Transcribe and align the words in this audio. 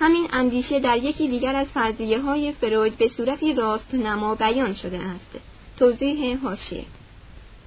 همین 0.00 0.28
اندیشه 0.32 0.80
در 0.80 0.96
یکی 0.96 1.28
دیگر 1.28 1.56
از 1.56 1.66
فرضیه 1.66 2.20
های 2.20 2.52
فروید 2.52 2.98
به 2.98 3.10
صورتی 3.16 3.54
راست 3.54 3.94
نما 3.94 4.34
بیان 4.34 4.74
شده 4.74 4.98
است. 4.98 5.44
توضیح 5.76 6.38
هاشیه 6.42 6.84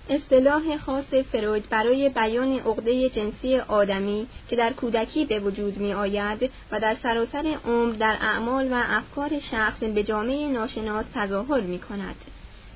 اصطلاح 0.09 0.77
خاص 0.77 1.13
فروید 1.31 1.69
برای 1.69 2.09
بیان 2.09 2.51
عقده 2.51 3.09
جنسی 3.09 3.57
آدمی 3.57 4.27
که 4.49 4.55
در 4.55 4.73
کودکی 4.73 5.25
به 5.25 5.39
وجود 5.39 5.77
می 5.77 5.93
آید 5.93 6.51
و 6.71 6.80
در 6.80 6.98
سراسر 7.04 7.57
عمر 7.66 7.93
در 7.93 8.18
اعمال 8.21 8.71
و 8.71 8.84
افکار 8.86 9.39
شخص 9.39 9.79
به 9.79 10.04
جامعه 10.04 10.47
ناشناس 10.47 11.05
تظاهر 11.15 11.61
می 11.61 11.79
کند. 11.79 12.15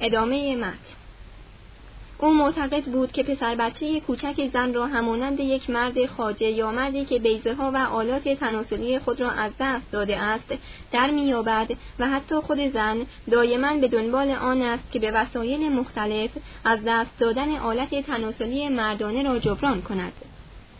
ادامه 0.01 0.55
متن 0.55 0.96
او 2.19 2.33
معتقد 2.33 2.83
بود 2.83 3.11
که 3.11 3.23
پسر 3.23 3.55
بچه 3.55 3.99
کوچک 3.99 4.49
زن 4.53 4.73
را 4.73 4.87
همانند 4.87 5.39
یک 5.39 5.69
مرد 5.69 6.05
خاجه 6.05 6.49
یا 6.49 6.71
مردی 6.71 7.05
که 7.05 7.19
بیزه 7.19 7.53
ها 7.53 7.71
و 7.71 7.77
آلات 7.77 8.29
تناسلی 8.29 8.99
خود 8.99 9.21
را 9.21 9.31
از 9.31 9.51
دست 9.59 9.91
داده 9.91 10.17
است 10.17 10.53
در 10.91 11.11
میابد 11.11 11.71
و 11.99 12.07
حتی 12.07 12.35
خود 12.35 12.73
زن 12.73 13.05
دایما 13.31 13.77
به 13.77 13.87
دنبال 13.87 14.31
آن 14.31 14.61
است 14.61 14.91
که 14.91 14.99
به 14.99 15.11
وسایل 15.11 15.71
مختلف 15.71 16.29
از 16.65 16.79
دست 16.85 17.19
دادن 17.19 17.55
آلت 17.55 18.05
تناسلی 18.05 18.69
مردانه 18.69 19.23
را 19.23 19.39
جبران 19.39 19.81
کند. 19.81 20.13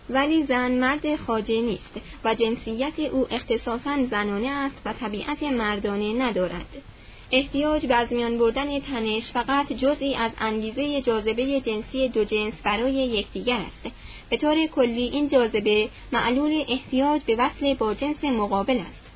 ولی 0.09 0.43
زن 0.43 0.71
مرد 0.71 1.15
خاجه 1.15 1.61
نیست 1.61 2.01
و 2.25 2.35
جنسیت 2.35 2.99
او 2.99 3.27
اختصاصا 3.31 3.97
زنانه 4.11 4.49
است 4.49 4.75
و 4.85 4.93
طبیعت 4.93 5.43
مردانه 5.43 6.13
ندارد. 6.13 6.96
احتیاج 7.31 7.85
به 7.85 7.95
از 7.95 8.13
میان 8.13 8.37
بردن 8.37 8.79
تنش 8.79 9.31
فقط 9.31 9.73
جزئی 9.73 10.15
از 10.15 10.31
انگیزه 10.39 11.01
جاذبه 11.01 11.61
جنسی 11.61 12.09
دو 12.09 12.23
جنس 12.23 12.53
برای 12.63 12.93
یکدیگر 12.93 13.57
است 13.57 13.95
به 14.29 14.37
طور 14.37 14.67
کلی 14.67 15.03
این 15.03 15.29
جاذبه 15.29 15.89
معلول 16.11 16.63
احتیاج 16.67 17.21
به 17.25 17.35
وصل 17.35 17.73
با 17.73 17.93
جنس 17.93 18.23
مقابل 18.23 18.77
است 18.77 19.07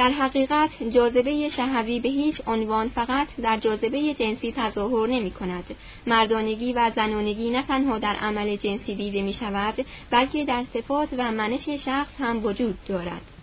در 0.00 0.10
حقیقت 0.10 0.70
جاذبه 0.90 1.48
شهوی 1.48 2.00
به 2.00 2.08
هیچ 2.08 2.40
عنوان 2.46 2.88
فقط 2.88 3.28
در 3.42 3.56
جاذبه 3.56 4.14
جنسی 4.14 4.52
تظاهر 4.56 5.06
نمی 5.06 5.30
کند. 5.30 5.64
مردانگی 6.06 6.72
و 6.72 6.90
زنانگی 6.96 7.50
نه 7.50 7.62
تنها 7.62 7.98
در 7.98 8.16
عمل 8.16 8.56
جنسی 8.56 8.94
دیده 8.94 9.22
می 9.22 9.32
شود 9.32 9.86
بلکه 10.10 10.44
در 10.44 10.64
صفات 10.74 11.08
و 11.18 11.32
منش 11.32 11.68
شخص 11.68 12.12
هم 12.18 12.44
وجود 12.44 12.84
دارد. 12.86 13.39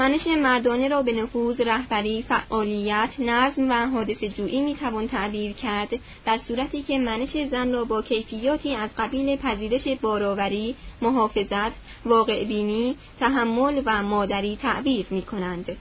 منش 0.00 0.26
مردانه 0.26 0.88
را 0.88 1.02
به 1.02 1.12
نفوذ 1.12 1.60
رهبری 1.60 2.22
فعالیت 2.22 3.10
نظم 3.18 3.70
و 3.70 3.86
حادث 3.86 4.24
جویی 4.24 4.60
می‌توان 4.60 5.08
تعبیر 5.08 5.52
کرد. 5.52 5.88
در 6.26 6.38
صورتی 6.38 6.82
که 6.82 6.98
منش 6.98 7.46
زن 7.50 7.72
را 7.72 7.84
با 7.84 8.02
کیفیاتی 8.02 8.74
از 8.74 8.90
قبیل 8.98 9.36
پذیرش 9.36 9.88
باراوری 9.88 10.74
محافظت 11.02 11.72
واقع 12.04 12.44
بینی 12.44 12.96
تحمل 13.20 13.82
و 13.86 14.02
مادری 14.02 14.58
تعبیر 14.62 15.06
می 15.10 15.22
کنند. 15.22 15.76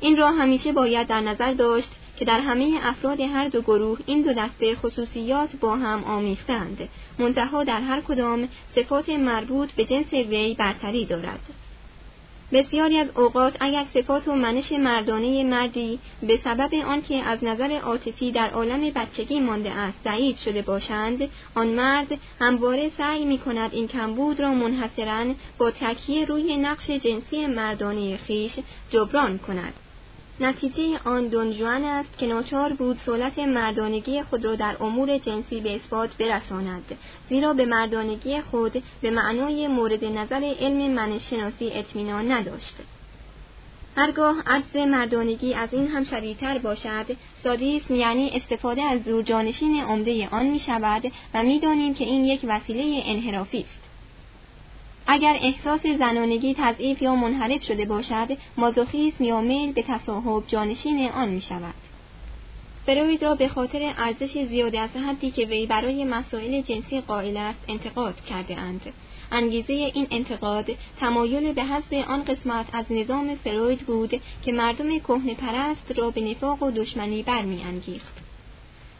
این 0.00 0.16
را 0.16 0.30
همیشه 0.30 0.72
باید 0.72 1.06
در 1.06 1.20
نظر 1.20 1.52
داشت 1.52 1.90
که 2.16 2.24
در 2.24 2.40
همه 2.40 2.78
افراد 2.82 3.20
هر 3.20 3.48
دو 3.48 3.60
گروه 3.60 3.98
این 4.06 4.22
دو 4.22 4.32
دسته 4.32 4.76
خصوصیات 4.76 5.56
با 5.60 5.76
هم 5.76 6.04
آمیختند. 6.04 6.88
منتها 7.18 7.64
در 7.64 7.80
هر 7.80 8.00
کدام 8.00 8.48
صفات 8.74 9.08
مربوط 9.08 9.72
به 9.72 9.84
جنس 9.84 10.12
وی 10.12 10.54
برتری 10.54 11.04
دارد. 11.04 11.61
بسیاری 12.52 12.98
از 12.98 13.08
اوقات 13.16 13.56
اگر 13.60 13.86
صفات 13.94 14.28
و 14.28 14.34
منش 14.34 14.72
مردانه 14.72 15.44
مردی 15.44 15.98
به 16.22 16.40
سبب 16.44 16.74
آنکه 16.74 17.22
از 17.22 17.44
نظر 17.44 17.70
عاطفی 17.70 18.32
در 18.32 18.50
عالم 18.50 18.90
بچگی 18.90 19.40
مانده 19.40 19.70
است 19.70 19.98
ضعیف 20.04 20.38
شده 20.38 20.62
باشند 20.62 21.28
آن 21.54 21.66
مرد 21.66 22.18
همواره 22.40 22.90
سعی 22.98 23.24
می 23.24 23.38
کند 23.38 23.74
این 23.74 23.88
کمبود 23.88 24.40
را 24.40 24.54
منحصرا 24.54 25.24
با 25.58 25.70
تکیه 25.70 26.24
روی 26.24 26.56
نقش 26.56 26.90
جنسی 26.90 27.46
مردانه 27.46 28.16
خیش 28.16 28.52
جبران 28.90 29.38
کند. 29.38 29.72
نتیجه 30.40 31.00
آن 31.04 31.28
دونجوان 31.28 31.84
است 31.84 32.18
که 32.18 32.26
ناچار 32.26 32.72
بود 32.72 33.00
سولت 33.06 33.38
مردانگی 33.38 34.22
خود 34.22 34.44
را 34.44 34.54
در 34.54 34.76
امور 34.80 35.18
جنسی 35.18 35.60
به 35.60 35.74
اثبات 35.74 36.16
برساند 36.16 36.98
زیرا 37.28 37.52
به 37.52 37.66
مردانگی 37.66 38.40
خود 38.40 38.82
به 39.00 39.10
معنای 39.10 39.66
مورد 39.66 40.04
نظر 40.04 40.54
علم 40.60 40.90
منشناسی 40.90 41.70
اطمینان 41.72 42.32
نداشت. 42.32 42.74
هرگاه 43.96 44.36
عجز 44.46 44.76
مردانگی 44.76 45.54
از 45.54 45.68
این 45.72 45.88
هم 45.88 46.04
شدیدتر 46.04 46.58
باشد 46.58 47.06
سادیسم 47.44 47.94
یعنی 47.94 48.30
استفاده 48.34 48.82
از 48.82 49.00
زور 49.04 49.22
جانشین 49.22 49.82
عمده 49.82 50.28
آن 50.28 50.46
می 50.46 50.58
شود 50.58 51.12
و 51.34 51.42
می 51.42 51.60
دانیم 51.60 51.94
که 51.94 52.04
این 52.04 52.24
یک 52.24 52.40
وسیله 52.44 53.02
انحرافی 53.04 53.58
است. 53.58 53.81
اگر 55.06 55.38
احساس 55.42 55.86
زنانگی 55.86 56.54
تضعیف 56.58 57.02
یا 57.02 57.14
منحرف 57.14 57.62
شده 57.62 57.84
باشد 57.84 58.36
مازوخیسم 58.56 59.24
یا 59.24 59.40
میل 59.40 59.72
به 59.72 59.82
تصاحب 59.82 60.44
جانشین 60.46 61.08
آن 61.08 61.28
می 61.28 61.40
شود 61.40 61.74
فروید 62.86 63.24
را 63.24 63.34
به 63.34 63.48
خاطر 63.48 63.94
ارزش 63.98 64.44
زیاد 64.48 64.76
از 64.76 64.90
حدی 64.90 65.30
که 65.30 65.44
وی 65.44 65.66
برای 65.66 66.04
مسائل 66.04 66.60
جنسی 66.60 67.00
قائل 67.00 67.36
است 67.36 67.64
انتقاد 67.68 68.24
کرده 68.24 68.56
اند. 68.56 68.92
انگیزه 69.32 69.72
این 69.72 70.06
انتقاد 70.10 70.70
تمایل 71.00 71.52
به 71.52 71.64
حذف 71.64 71.92
آن 72.08 72.24
قسمت 72.24 72.66
از 72.72 72.84
نظام 72.90 73.34
فروید 73.34 73.80
بود 73.80 74.20
که 74.44 74.52
مردم 74.52 74.98
کهنه 74.98 75.34
پرست 75.34 75.92
را 75.96 76.10
به 76.10 76.20
نفاق 76.20 76.62
و 76.62 76.70
دشمنی 76.70 77.22
برمیانگیخت. 77.22 78.21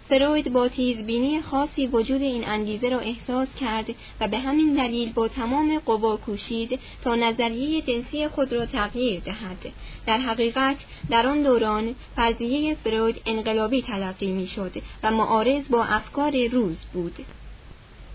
فروید 0.09 0.53
با 0.53 0.69
تیزبینی 0.69 1.43
خاصی 1.43 1.87
وجود 1.87 2.23
این 2.23 2.49
انگیزه 2.49 2.89
را 2.89 2.99
احساس 2.99 3.49
کرد 3.61 3.87
و 4.21 4.29
به 4.29 4.39
همین 4.39 4.75
دلیل 4.75 5.13
با 5.13 5.29
تمام 5.29 5.79
قوا 5.79 6.17
کوشید 6.17 6.79
تا 7.05 7.15
نظریه 7.15 7.83
جنسی 7.83 8.29
خود 8.29 8.53
را 8.53 8.67
تغییر 8.67 9.21
دهد. 9.21 9.73
در 10.07 10.19
حقیقت 10.19 10.77
در 11.11 11.27
آن 11.27 11.43
دوران 11.43 11.95
فرضیه 12.17 12.75
فروید 12.75 13.23
انقلابی 13.27 13.83
تلقی 13.83 14.33
می‌شد 14.33 14.73
و 15.03 15.11
معارض 15.11 15.69
با 15.71 15.85
افکار 15.85 16.47
روز 16.47 16.77
بود. 16.93 17.17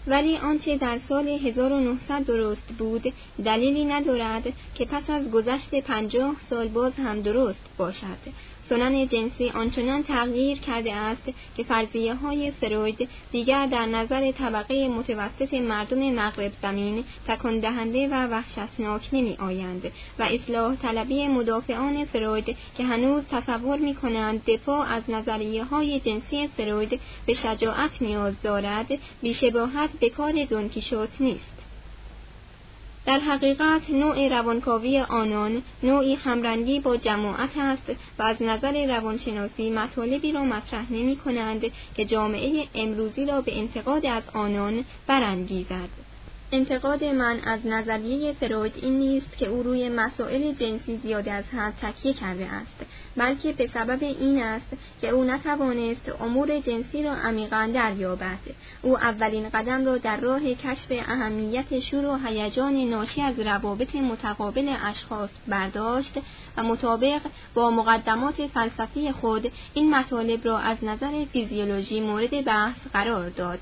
ولی 0.07 0.37
آنچه 0.37 0.77
در 0.77 0.99
سال 1.09 1.27
1900 1.27 2.25
درست 2.25 2.67
بود 2.79 3.13
دلیلی 3.45 3.85
ندارد 3.85 4.53
که 4.75 4.85
پس 4.85 5.09
از 5.09 5.31
گذشت 5.31 5.75
پنجاه 5.75 6.35
سال 6.49 6.67
باز 6.67 6.93
هم 6.93 7.21
درست 7.21 7.69
باشد. 7.77 8.17
سنن 8.69 9.07
جنسی 9.07 9.49
آنچنان 9.49 10.03
تغییر 10.03 10.59
کرده 10.59 10.93
است 10.93 11.23
که 11.57 11.63
فرضیه 11.63 12.13
های 12.13 12.51
فروید 12.51 13.09
دیگر 13.31 13.65
در 13.65 13.85
نظر 13.85 14.31
طبقه 14.31 14.87
متوسط 14.87 15.53
مردم 15.53 16.13
مغرب 16.13 16.51
زمین 16.61 17.03
تکان 17.27 17.59
دهنده 17.59 18.07
و 18.07 18.27
وحشتناک 18.27 19.09
نمی 19.13 19.35
آیند 19.39 19.91
و 20.19 20.23
اصلاح 20.23 20.75
طلبی 20.75 21.27
مدافعان 21.27 22.05
فروید 22.05 22.55
که 22.77 22.83
هنوز 22.83 23.23
تصور 23.31 23.77
می 23.77 23.95
کنند 23.95 24.45
دفاع 24.45 24.87
از 24.87 25.03
نظریه 25.09 25.63
های 25.63 25.99
جنسی 25.99 26.47
فروید 26.47 26.99
به 27.25 27.33
شجاعت 27.33 28.01
نیاز 28.01 28.33
دارد 28.43 28.87
بیشباهت 29.21 29.89
به 29.99 30.09
کار 30.09 30.45
دونکیشوت 30.45 31.09
نیست. 31.19 31.56
در 33.07 33.19
حقیقت 33.19 33.89
نوع 33.89 34.27
روانکاوی 34.27 34.99
آنان 34.99 35.61
نوعی 35.83 36.15
همرنگی 36.15 36.79
با 36.79 36.97
جماعت 36.97 37.57
است 37.57 37.91
و 38.19 38.23
از 38.23 38.41
نظر 38.41 38.85
روانشناسی 38.85 39.69
مطالبی 39.69 40.31
را 40.31 40.43
مطرح 40.43 40.93
نمی 40.93 41.15
کنند 41.15 41.61
که 41.95 42.05
جامعه 42.05 42.67
امروزی 42.75 43.25
را 43.25 43.41
به 43.41 43.59
انتقاد 43.59 44.05
از 44.05 44.23
آنان 44.33 44.85
برانگیزد. 45.07 46.06
انتقاد 46.51 47.03
من 47.03 47.39
از 47.43 47.59
نظریه 47.65 48.33
فروید 48.33 48.73
این 48.75 48.99
نیست 48.99 49.37
که 49.37 49.47
او 49.49 49.63
روی 49.63 49.89
مسائل 49.89 50.51
جنسی 50.53 50.99
زیاده 51.03 51.31
از 51.31 51.43
حد 51.45 51.73
تکیه 51.81 52.13
کرده 52.13 52.45
است 52.45 52.85
بلکه 53.15 53.53
به 53.53 53.69
سبب 53.73 54.03
این 54.03 54.43
است 54.43 54.65
که 55.01 55.09
او 55.09 55.23
نتوانست 55.23 56.21
امور 56.21 56.59
جنسی 56.59 57.03
را 57.03 57.15
عمیقا 57.15 57.69
دریابد. 57.73 58.37
او 58.81 58.97
اولین 58.97 59.49
قدم 59.49 59.85
را 59.85 59.97
در 59.97 60.17
راه 60.17 60.53
کشف 60.53 60.87
اهمیت 60.91 61.79
شور 61.79 62.05
و 62.05 62.17
هیجان 62.25 62.73
ناشی 62.73 63.21
از 63.21 63.39
روابط 63.39 63.95
متقابل 63.95 64.75
اشخاص 64.83 65.29
برداشت 65.47 66.13
و 66.57 66.63
مطابق 66.63 67.21
با 67.53 67.71
مقدمات 67.71 68.47
فلسفی 68.47 69.11
خود 69.11 69.51
این 69.73 69.95
مطالب 69.95 70.45
را 70.45 70.57
از 70.57 70.77
نظر 70.81 71.25
فیزیولوژی 71.25 72.01
مورد 72.01 72.45
بحث 72.45 72.77
قرار 72.93 73.29
داد. 73.29 73.59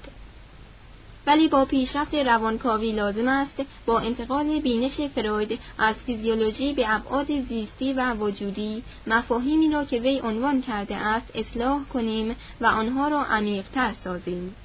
ولی 1.28 1.48
با 1.48 1.66
پیشرفت 1.66 2.16
روانکاوی 2.16 2.92
لازم 2.92 3.28
است 3.28 3.62
با 3.86 4.00
انتقال 4.00 4.60
بینش 4.60 5.02
فروید 5.02 5.60
از 5.78 5.96
فیزیولوژی 6.06 6.74
به 6.74 6.96
ابعاد 6.96 7.28
زیستی 7.50 7.94
و 7.94 8.14
وجودی 8.14 8.84
مفاهیمی 9.08 9.72
را 9.72 9.86
که 9.86 10.00
وی 10.00 10.20
عنوان 10.20 10.62
کرده 10.62 10.96
است 10.96 11.28
اصلاح 11.36 11.84
کنیم 11.94 12.36
و 12.62 12.66
آنها 12.66 13.08
را 13.08 13.24
عمیقتر 13.24 13.94
سازیم. 14.04 14.56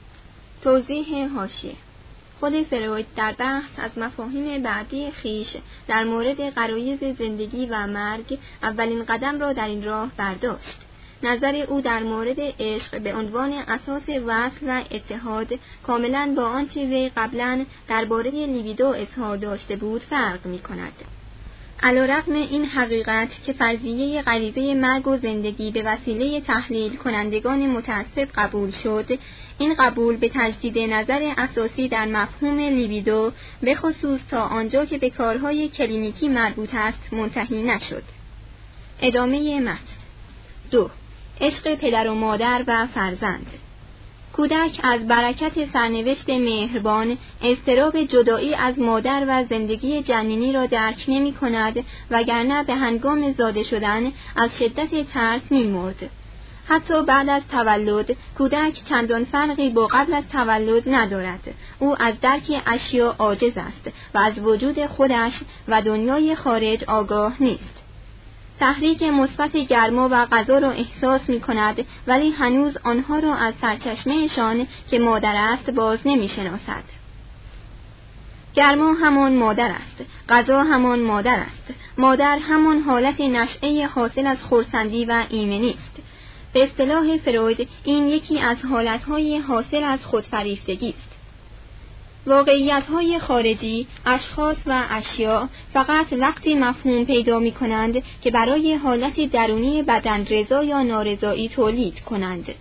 توضیح 0.63 1.29
هاشیه 1.37 1.75
خود 2.41 2.63
فروید 2.63 3.07
در 3.17 3.33
بحث 3.33 3.71
از 3.79 3.99
مفاهیم 3.99 4.63
بعدی 4.63 5.11
خیش 5.11 5.57
در 5.89 6.05
مورد 6.05 6.55
قرایز 6.55 6.99
زندگی 7.19 7.67
و 7.67 7.87
مرگ 7.87 8.39
اولین 8.63 9.05
قدم 9.05 9.41
را 9.41 9.53
در 9.53 9.67
این 9.67 9.85
راه 9.85 10.11
برداشت. 10.17 10.90
نظر 11.23 11.65
او 11.69 11.81
در 11.81 12.03
مورد 12.03 12.37
عشق 12.61 13.01
به 13.01 13.15
عنوان 13.15 13.53
اساس 13.53 14.03
وصل 14.27 14.67
و 14.69 14.83
اتحاد 14.91 15.49
کاملا 15.87 16.35
با 16.37 16.45
آنچه 16.45 16.81
وی 16.81 17.11
قبلا 17.17 17.65
درباره 17.89 18.31
لیبیدو 18.31 18.87
اظهار 18.87 19.37
داشته 19.37 19.77
بود 19.77 20.03
فرق 20.03 20.47
می 20.47 20.59
کند. 20.59 20.93
علیرغم 21.83 22.33
این 22.33 22.65
حقیقت 22.65 23.29
که 23.47 23.53
فرضیه 23.53 24.23
غریزه 24.23 24.75
مرگ 24.75 25.09
و 25.09 25.17
زندگی 25.17 25.71
به 25.71 25.83
وسیله 25.83 26.41
تحلیل 26.41 26.97
کنندگان 26.97 27.67
متاسب 27.67 28.29
قبول 28.35 28.71
شد 28.71 29.19
این 29.59 29.75
قبول 29.75 30.17
به 30.17 30.31
تجدید 30.35 30.79
نظر 30.79 31.33
اساسی 31.39 31.89
در 31.89 32.07
مفهوم 32.07 32.59
لیبیدو 32.59 33.33
به 33.61 33.75
خصوص 33.75 34.21
تا 34.31 34.43
آنجا 34.43 34.85
که 34.85 34.99
به 34.99 35.11
کارهای 35.11 35.69
کلینیکی 35.69 36.29
مربوط 36.29 36.75
است 36.75 37.13
منتهی 37.13 37.63
نشد. 37.63 38.03
ادامه 39.01 39.61
متن. 39.61 39.79
دو. 40.71 40.91
عشق 41.41 41.75
پدر 41.75 42.09
و 42.09 42.15
مادر 42.15 42.65
و 42.67 42.87
فرزند. 42.87 43.47
کودک 44.33 44.81
از 44.83 45.07
برکت 45.09 45.73
سرنوشت 45.73 46.31
مهربان 46.31 47.19
استراب 47.43 48.03
جدایی 48.03 48.55
از 48.55 48.79
مادر 48.79 49.25
و 49.29 49.45
زندگی 49.51 50.03
جنینی 50.03 50.53
را 50.53 50.67
درک 50.67 51.05
نمی 51.09 51.33
کند 51.33 51.85
وگرنه 52.11 52.63
به 52.63 52.75
هنگام 52.75 53.33
زاده 53.33 53.63
شدن 53.63 54.13
از 54.37 54.51
شدت 54.59 55.11
ترس 55.13 55.43
می 55.51 55.65
مرد. 55.65 56.11
حتی 56.69 57.03
بعد 57.03 57.29
از 57.29 57.43
تولد 57.51 58.17
کودک 58.39 58.85
چندان 58.85 59.25
فرقی 59.25 59.71
با 59.71 59.87
قبل 59.87 60.15
از 60.15 60.25
تولد 60.33 60.83
ندارد. 60.87 61.55
او 61.79 62.03
از 62.03 62.15
درک 62.23 62.63
اشیا 62.67 63.15
عاجز 63.19 63.53
است 63.57 63.97
و 64.15 64.19
از 64.19 64.39
وجود 64.39 64.87
خودش 64.87 65.33
و 65.69 65.83
دنیای 65.83 66.35
خارج 66.35 66.85
آگاه 66.85 67.37
نیست. 67.41 67.80
تحریک 68.61 69.03
مثبت 69.03 69.57
گرما 69.57 70.09
و 70.13 70.27
غذا 70.27 70.59
را 70.59 70.71
احساس 70.71 71.21
می 71.29 71.41
کند 71.41 71.85
ولی 72.07 72.31
هنوز 72.31 72.75
آنها 72.85 73.19
را 73.19 73.35
از 73.35 73.55
سرچشمهشان 73.61 74.67
که 74.91 74.99
مادر 74.99 75.35
است 75.37 75.71
باز 75.71 75.99
نمی 76.05 76.29
شناسد. 76.29 76.85
گرما 78.55 78.93
همان 78.93 79.37
مادر 79.37 79.71
است 79.71 80.11
غذا 80.29 80.63
همان 80.63 81.01
مادر 81.01 81.37
است. 81.39 81.79
مادر 81.99 82.39
همان 82.39 82.81
حالت 82.81 83.21
نشعه 83.21 83.87
حاصل 83.87 84.27
از 84.27 84.39
خورسندی 84.41 85.05
و 85.05 85.25
ایمنی 85.31 85.71
است. 85.71 86.07
به 86.53 86.65
اصطلاح 86.65 87.17
فروید 87.17 87.69
این 87.85 88.09
یکی 88.09 88.41
از 88.41 88.57
حالتهای 88.71 89.39
حاصل 89.39 89.85
از 89.85 89.99
خودفریفتگی 90.03 90.89
است. 90.89 91.10
واقعیت 92.27 92.83
های 92.93 93.19
خارجی، 93.19 93.87
اشخاص 94.07 94.57
و 94.67 94.83
اشیاء 94.91 95.47
فقط 95.73 96.07
وقتی 96.13 96.55
مفهوم 96.55 97.05
پیدا 97.05 97.39
می 97.39 97.53
کنند 97.53 98.03
که 98.23 98.31
برای 98.31 98.75
حالت 98.75 99.21
درونی 99.33 99.83
بدن 99.83 100.27
رضا 100.31 100.65
یا 100.65 100.83
نارضایی 100.83 101.49
تولید 101.49 102.01
کنند. 102.01 102.55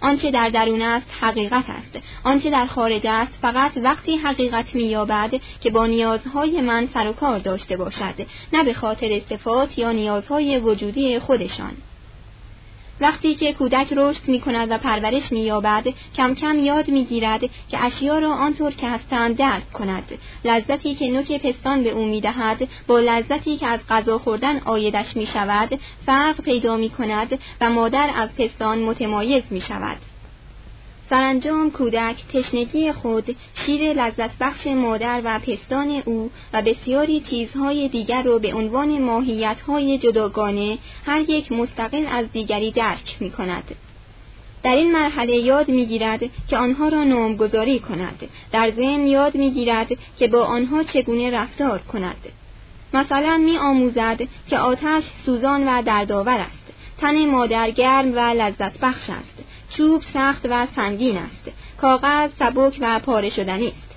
آنچه 0.00 0.30
در 0.30 0.48
درون 0.48 0.82
است 0.82 1.06
حقیقت 1.20 1.64
است 1.70 2.06
آنچه 2.24 2.50
در 2.50 2.66
خارج 2.66 3.06
است 3.06 3.32
فقط 3.42 3.72
وقتی 3.76 4.16
حقیقت 4.16 4.74
مییابد 4.74 5.30
که 5.60 5.70
با 5.70 5.86
نیازهای 5.86 6.60
من 6.60 6.88
سر 6.94 7.08
و 7.08 7.12
کار 7.12 7.38
داشته 7.38 7.76
باشد 7.76 8.14
نه 8.52 8.64
به 8.64 8.74
خاطر 8.74 9.20
صفات 9.30 9.78
یا 9.78 9.92
نیازهای 9.92 10.58
وجودی 10.58 11.18
خودشان 11.18 11.72
وقتی 13.00 13.34
که 13.34 13.52
کودک 13.52 13.92
رشد 13.96 14.28
می 14.28 14.40
کند 14.40 14.70
و 14.70 14.78
پرورش 14.78 15.32
می 15.32 15.40
یابد 15.40 15.84
کم 16.16 16.34
کم 16.34 16.58
یاد 16.58 16.88
می 16.88 17.04
گیرد 17.04 17.40
که 17.40 17.84
اشیا 17.84 18.18
را 18.18 18.34
آنطور 18.34 18.72
که 18.72 18.88
هستند 18.88 19.36
درک 19.36 19.72
کند. 19.72 20.18
لذتی 20.44 20.94
که 20.94 21.10
نوک 21.10 21.42
پستان 21.42 21.82
به 21.84 21.90
او 21.90 22.04
می 22.04 22.20
دهد 22.20 22.68
با 22.86 23.00
لذتی 23.00 23.56
که 23.56 23.66
از 23.66 23.80
غذا 23.88 24.18
خوردن 24.18 24.58
آیدش 24.58 25.16
می 25.16 25.26
شود 25.26 25.80
فرق 26.06 26.40
پیدا 26.40 26.76
می 26.76 26.90
کند 26.90 27.38
و 27.60 27.70
مادر 27.70 28.10
از 28.16 28.28
پستان 28.38 28.78
متمایز 28.78 29.42
می 29.50 29.60
شود 29.60 30.09
سرانجام 31.10 31.70
کودک 31.70 32.16
تشنگی 32.32 32.92
خود 32.92 33.36
شیر 33.54 33.92
لذت 33.92 34.38
بخش 34.40 34.66
مادر 34.66 35.22
و 35.24 35.38
پستان 35.38 36.02
او 36.04 36.30
و 36.52 36.62
بسیاری 36.62 37.20
چیزهای 37.20 37.88
دیگر 37.88 38.22
را 38.22 38.38
به 38.38 38.54
عنوان 38.54 39.02
ماهیتهای 39.02 39.98
جداگانه 39.98 40.78
هر 41.06 41.20
یک 41.20 41.52
مستقل 41.52 42.06
از 42.10 42.32
دیگری 42.32 42.70
درک 42.70 43.16
می 43.20 43.30
کند. 43.30 43.74
در 44.62 44.76
این 44.76 44.92
مرحله 44.92 45.36
یاد 45.36 45.68
می‌گیرد 45.68 46.20
که 46.48 46.56
آنها 46.56 46.88
را 46.88 47.04
نامگذاری 47.04 47.78
کند. 47.78 48.28
در 48.52 48.72
ذهن 48.76 49.06
یاد 49.06 49.34
می‌گیرد 49.34 49.88
که 50.18 50.28
با 50.28 50.44
آنها 50.44 50.82
چگونه 50.82 51.30
رفتار 51.30 51.78
کند. 51.78 52.28
مثلا 52.94 53.36
می 53.36 53.58
آموزد 53.58 54.20
که 54.48 54.58
آتش 54.58 55.04
سوزان 55.26 55.68
و 55.68 55.82
دردآور 55.82 56.38
است. 56.38 56.69
تن 57.00 57.26
مادر 57.26 57.70
گرم 57.70 58.12
و 58.12 58.18
لذت 58.18 58.78
بخش 58.78 59.10
است. 59.10 59.38
چوب 59.70 60.02
سخت 60.14 60.46
و 60.50 60.66
سنگین 60.76 61.16
است. 61.16 61.56
کاغذ 61.80 62.30
سبک 62.38 62.78
و 62.80 62.98
پاره 62.98 63.28
شدنی 63.28 63.66
است. 63.66 63.90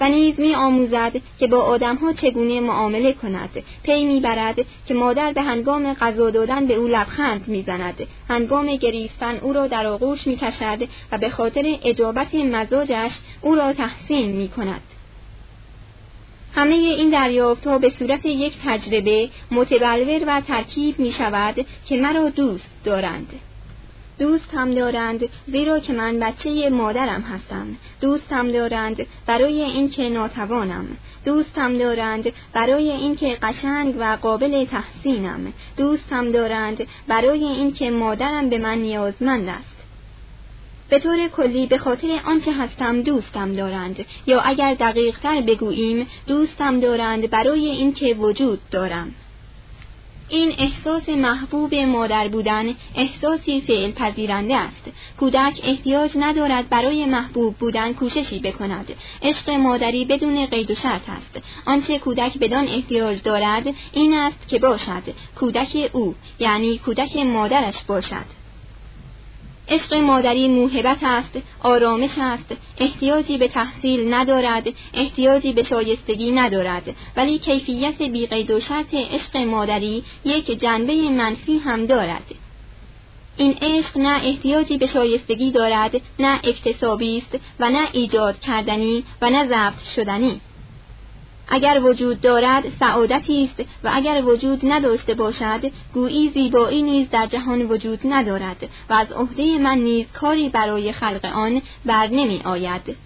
و 0.00 0.08
نیز 0.08 0.40
می 0.40 0.54
آموزد 0.54 1.12
که 1.38 1.46
با 1.46 1.62
آدمها 1.62 2.12
چگونه 2.12 2.60
معامله 2.60 3.12
کند. 3.12 3.62
پی 3.82 4.04
می‌برد 4.04 4.56
که 4.86 4.94
مادر 4.94 5.32
به 5.32 5.42
هنگام 5.42 5.94
غذا 5.94 6.30
دادن 6.30 6.66
به 6.66 6.74
او 6.74 6.86
لبخند 6.86 7.48
می‌زند 7.48 8.06
هنگام 8.28 8.76
گریستن 8.76 9.36
او 9.36 9.52
را 9.52 9.66
در 9.66 9.86
آغوش 9.86 10.26
می‌کشد 10.26 10.88
و 11.12 11.18
به 11.18 11.30
خاطر 11.30 11.78
اجابت 11.84 12.34
مزاجش 12.34 13.12
او 13.40 13.54
را 13.54 13.72
تحسین 13.72 14.36
می 14.36 14.48
کند. 14.48 14.80
همه 16.54 16.74
این 16.74 17.10
دریافتها 17.10 17.78
به 17.78 17.92
صورت 17.98 18.26
یک 18.26 18.52
تجربه 18.64 19.30
متبلور 19.50 20.24
و 20.26 20.40
ترکیب 20.40 20.98
می 20.98 21.12
شود 21.12 21.66
که 21.86 22.00
مرا 22.00 22.28
دوست 22.28 22.64
دارند. 22.84 23.32
دوست 24.18 24.54
هم 24.54 24.74
دارند 24.74 25.28
زیرا 25.46 25.78
که 25.78 25.92
من 25.92 26.18
بچه 26.18 26.70
مادرم 26.70 27.20
هستم. 27.20 27.66
دوست 28.00 28.32
هم 28.32 28.52
دارند 28.52 29.06
برای 29.26 29.62
اینکه 29.62 30.10
ناتوانم. 30.10 30.86
دوست 31.24 31.58
هم 31.58 31.78
دارند 31.78 32.32
برای 32.52 32.90
اینکه 32.90 33.36
قشنگ 33.42 33.94
و 33.98 34.18
قابل 34.22 34.64
تحسینم. 34.64 35.52
دوست 35.76 36.12
هم 36.12 36.32
دارند 36.32 36.86
برای 37.08 37.44
اینکه 37.44 37.90
مادرم 37.90 38.48
به 38.48 38.58
من 38.58 38.78
نیازمند 38.78 39.48
است. 39.48 39.77
به 40.88 40.98
طور 40.98 41.28
کلی 41.28 41.66
به 41.66 41.78
خاطر 41.78 42.20
آنچه 42.24 42.52
هستم 42.52 43.02
دوستم 43.02 43.52
دارند. 43.52 44.04
یا 44.26 44.40
اگر 44.40 44.74
دقیقتر 44.74 45.40
بگوییم 45.40 46.06
دوستم 46.26 46.80
دارند 46.80 47.30
برای 47.30 47.68
اینکه 47.68 48.14
وجود 48.14 48.60
دارم. 48.70 49.14
این 50.30 50.54
احساس 50.58 51.08
محبوب 51.08 51.74
مادر 51.74 52.28
بودن 52.28 52.74
احساسی 52.94 53.60
فعل 53.60 53.92
پذیرنده 53.92 54.56
است. 54.56 54.82
کودک 55.18 55.60
احتیاج 55.64 56.10
ندارد 56.16 56.68
برای 56.68 57.06
محبوب 57.06 57.54
بودن 57.54 57.92
کوششی 57.92 58.38
بکند. 58.38 58.92
عشق 59.22 59.50
مادری 59.50 60.04
بدون 60.04 60.46
قید 60.46 60.70
و 60.70 60.74
شرط 60.74 61.08
است. 61.08 61.46
آنچه 61.66 61.98
کودک 61.98 62.38
بدان 62.38 62.68
احتیاج 62.68 63.22
دارد 63.22 63.74
این 63.92 64.14
است 64.14 64.48
که 64.48 64.58
باشد. 64.58 65.02
کودک 65.36 65.90
او 65.92 66.14
یعنی 66.38 66.78
کودک 66.78 67.16
مادرش 67.16 67.82
باشد. 67.86 68.37
عشق 69.68 69.94
مادری 69.94 70.48
موهبت 70.48 70.98
است 71.02 71.38
آرامش 71.60 72.10
است. 72.18 72.56
احتیاجی 72.78 73.38
به 73.38 73.48
تحصیل 73.48 74.14
ندارد 74.14 74.68
احتیاجی 74.94 75.52
به 75.52 75.62
شایستگی 75.62 76.32
ندارد. 76.32 76.96
ولی 77.16 77.38
کیفیت 77.38 78.02
بیقید 78.02 78.50
و 78.50 78.60
شرط 78.60 78.94
عشق 78.94 79.36
مادری 79.36 80.04
یک 80.24 80.60
جنبه 80.60 80.94
منفی 80.94 81.58
هم 81.58 81.86
دارد. 81.86 82.24
این 83.36 83.54
عشق 83.62 83.98
نه 83.98 84.20
احتیاجی 84.24 84.78
به 84.78 84.86
شایستگی 84.86 85.50
دارد 85.50 86.00
نه 86.18 86.40
اکتسابی 86.44 87.18
است 87.18 87.44
و 87.60 87.70
نه 87.70 87.88
ایجاد 87.92 88.40
کردنی 88.40 89.04
و 89.22 89.30
نه 89.30 89.46
ضبط 89.46 89.82
شدنی. 89.96 90.40
اگر 91.48 91.80
وجود 91.84 92.20
دارد 92.20 92.64
سعادتی 92.80 93.50
است 93.50 93.68
و 93.84 93.90
اگر 93.94 94.22
وجود 94.24 94.60
نداشته 94.62 95.14
باشد 95.14 95.70
گویی 95.94 96.30
زیبایی 96.34 96.82
نیز 96.82 97.10
در 97.10 97.26
جهان 97.26 97.62
وجود 97.62 98.00
ندارد 98.04 98.68
و 98.90 98.92
از 98.92 99.12
عهده 99.12 99.58
من 99.58 99.78
نیز 99.78 100.06
کاری 100.12 100.48
برای 100.48 100.92
خلق 100.92 101.24
آن 101.24 101.62
بر 101.86 102.06
نمی 102.06 102.40
آید. 102.44 102.96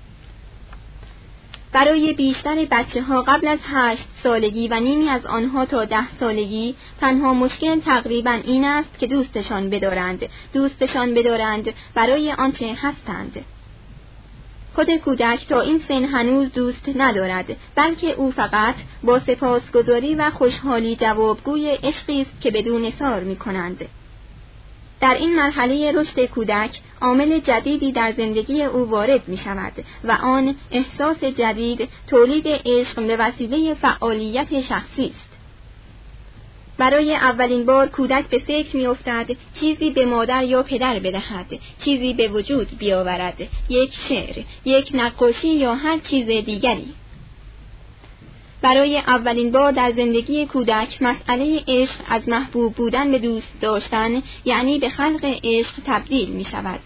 برای 1.73 2.13
بیشتر 2.13 2.67
بچه 2.71 3.03
ها 3.03 3.23
قبل 3.23 3.49
از 3.49 3.59
هشت 3.63 4.05
سالگی 4.23 4.69
و 4.69 4.81
نیمی 4.81 5.09
از 5.09 5.27
آنها 5.27 5.65
تا 5.65 5.85
ده 5.85 6.19
سالگی 6.21 6.75
تنها 7.01 7.35
مشکل 7.35 7.81
تقریبا 7.81 8.39
این 8.45 8.65
است 8.65 8.99
که 8.99 9.07
دوستشان 9.07 9.71
بدارند. 9.71 10.29
دوستشان 10.53 11.15
بدارند 11.15 11.73
برای 11.95 12.33
آنچه 12.33 12.67
هستند. 12.67 13.45
خود 14.75 14.97
کودک 14.97 15.49
تا 15.49 15.61
این 15.61 15.83
سن 15.89 16.05
هنوز 16.05 16.53
دوست 16.53 16.89
ندارد 16.97 17.57
بلکه 17.75 18.13
او 18.13 18.31
فقط 18.31 18.75
با 19.03 19.19
سپاسگزاری 19.19 20.15
و 20.15 20.31
خوشحالی 20.31 20.97
جوابگوی 20.97 21.79
عشقی 21.83 22.21
است 22.21 22.41
که 22.41 22.51
بدون 22.51 22.93
سار 22.99 23.21
می 23.21 23.37
کنند. 23.37 23.89
در 25.01 25.15
این 25.15 25.37
مرحله 25.37 25.93
رشد 25.93 26.27
کودک 26.27 26.81
عامل 27.01 27.41
جدیدی 27.41 27.93
در 27.93 28.15
زندگی 28.17 28.63
او 28.63 28.91
وارد 28.91 29.29
می 29.29 29.37
شود 29.37 29.73
و 30.05 30.13
آن 30.23 30.55
احساس 30.71 31.25
جدید 31.25 31.89
تولید 32.07 32.45
عشق 32.67 33.07
به 33.07 33.17
وسیله 33.17 33.75
فعالیت 33.75 34.61
شخصی 34.61 35.05
است. 35.05 35.32
برای 36.79 37.15
اولین 37.15 37.67
بار 37.67 37.89
کودک 37.89 38.25
به 38.25 38.39
فکر 38.39 38.77
میافتد 38.77 39.27
چیزی 39.61 39.91
به 39.91 40.07
مادر 40.07 40.45
یا 40.45 40.63
پدر 40.63 40.99
بدهد 40.99 41.47
چیزی 41.85 42.13
به 42.13 42.29
وجود 42.29 42.79
بیاورد 42.79 43.37
یک 43.69 43.95
شعر 44.09 44.45
یک 44.65 44.91
نقاشی 44.95 45.49
یا 45.49 45.75
هر 45.75 45.99
چیز 45.99 46.27
دیگری 46.27 46.95
برای 48.63 48.97
اولین 48.99 49.53
بار 49.53 49.73
در 49.73 49.93
زندگی 49.93 50.47
کودک 50.47 51.03
مسئله 51.03 51.61
عشق 51.69 52.01
از 52.09 52.29
محبوب 52.29 52.75
بودن 52.75 53.11
به 53.11 53.19
دوست 53.19 53.53
داشتن 53.61 54.23
یعنی 54.45 54.79
به 54.79 54.89
خلق 54.89 55.37
عشق 55.45 55.73
تبدیل 55.87 56.29
می 56.29 56.45
شود. 56.45 56.81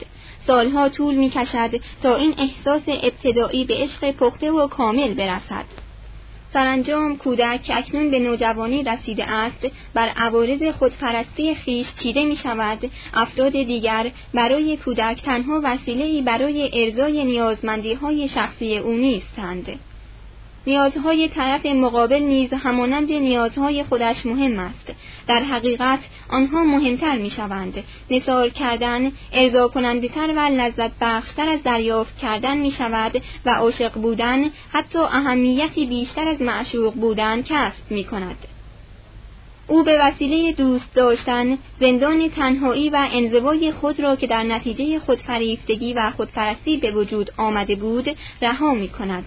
سالها 0.47 0.89
طول 0.89 1.15
می 1.15 1.31
کشد 1.31 1.81
تا 2.03 2.17
این 2.17 2.35
احساس 2.39 2.83
ابتدایی 2.87 3.65
به 3.65 3.75
عشق 3.75 4.11
پخته 4.11 4.51
و 4.51 4.67
کامل 4.67 5.15
برسد. 5.15 5.86
سرانجام 6.57 7.17
کودک 7.17 7.63
که 7.63 7.77
اکنون 7.77 8.11
به 8.11 8.19
نوجوانی 8.19 8.83
رسیده 8.83 9.33
است 9.33 9.67
بر 9.95 10.09
عوارض 10.09 10.63
خودپرستی 10.63 11.55
خیش 11.55 11.87
چیده 12.03 12.25
می 12.25 12.37
شود 12.37 12.91
افراد 13.15 13.53
دیگر 13.53 14.11
برای 14.35 14.77
کودک 14.77 15.23
تنها 15.23 15.61
وسیله‌ای 15.65 16.23
برای 16.23 16.85
ارزای 16.85 17.25
نیازمندی 17.25 17.95
های 17.95 18.29
شخصی 18.29 18.79
او 18.79 18.93
نیستند. 18.93 19.67
نیازهای 20.67 21.29
طرف 21.29 21.67
مقابل 21.67 22.23
نیز 22.23 22.53
همانند 22.53 23.13
نیازهای 23.13 23.85
خودش 23.85 24.27
مهم 24.27 24.59
است. 24.59 24.93
در 25.27 25.43
حقیقت 25.43 25.99
آنها 26.29 26.65
مهمتر 26.65 27.19
می 27.19 27.31
شوند 27.31 27.85
نثار 28.11 28.49
کردن 28.49 29.13
ارضا 29.33 29.69
کننده 29.69 30.09
و 30.37 30.41
لذت 30.41 30.91
بخشتر 31.01 31.49
از 31.49 31.63
دریافت 31.63 32.19
کردن 32.19 32.57
می 32.57 32.71
شود 32.71 33.23
و 33.47 33.51
عاشق 33.51 33.93
بودن 33.93 34.45
حتی 34.73 34.99
اهمیتی 34.99 35.87
بیشتر 35.87 36.29
از 36.29 36.43
معشوق 36.43 36.95
بودن 36.95 37.43
کسب 37.43 37.91
می 37.91 38.05
کند 38.05 38.37
او 39.69 39.85
به 39.85 39.99
وسیله 40.01 40.53
دوست 40.53 40.95
داشتن 40.95 41.59
زندان 41.81 42.29
تنهایی 42.29 42.91
و 42.91 43.09
انزوای 43.13 43.73
خود 43.73 44.01
را 44.01 44.17
که 44.17 44.27
در 44.27 44.43
نتیجه 44.43 44.99
خودفریفتگی 44.99 45.95
و 45.95 46.11
خودپرستی 46.11 46.77
به 46.77 46.91
وجود 46.91 47.31
آمده 47.37 47.75
بود 47.75 48.17
رها 48.43 48.75
می 48.75 48.89
کند. 48.89 49.25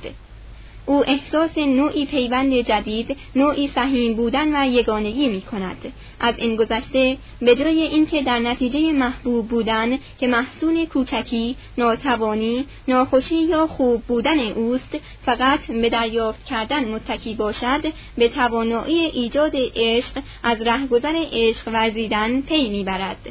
او 0.86 1.04
احساس 1.08 1.58
نوعی 1.58 2.06
پیوند 2.06 2.54
جدید 2.54 3.18
نوعی 3.36 3.68
سهیم 3.76 4.14
بودن 4.14 4.56
و 4.56 4.68
یگانگی 4.68 5.28
می 5.28 5.42
کند 5.42 5.94
از 6.20 6.36
این 6.38 6.56
گذشته 6.56 7.18
به 7.42 7.56
جای 7.56 7.82
اینکه 7.82 8.22
در 8.22 8.40
نتیجه 8.40 8.92
محبوب 8.92 9.48
بودن 9.48 9.98
که 10.20 10.28
محسون 10.28 10.86
کوچکی 10.86 11.56
ناتوانی 11.78 12.66
ناخوشی 12.88 13.36
یا 13.36 13.68
خوب 13.68 14.04
بودن 14.04 14.40
اوست 14.40 14.98
فقط 15.26 15.60
به 15.60 15.90
دریافت 15.90 16.46
کردن 16.46 16.86
متکی 16.86 17.36
باشد 17.36 17.94
به 18.18 18.28
توانایی 18.28 19.00
ایجاد 19.00 19.52
عشق 19.76 20.22
از 20.44 20.62
رهگذر 20.62 21.26
عشق 21.32 21.68
ورزیدن 21.68 22.42
پی 22.42 22.70
می‌برد. 22.70 23.30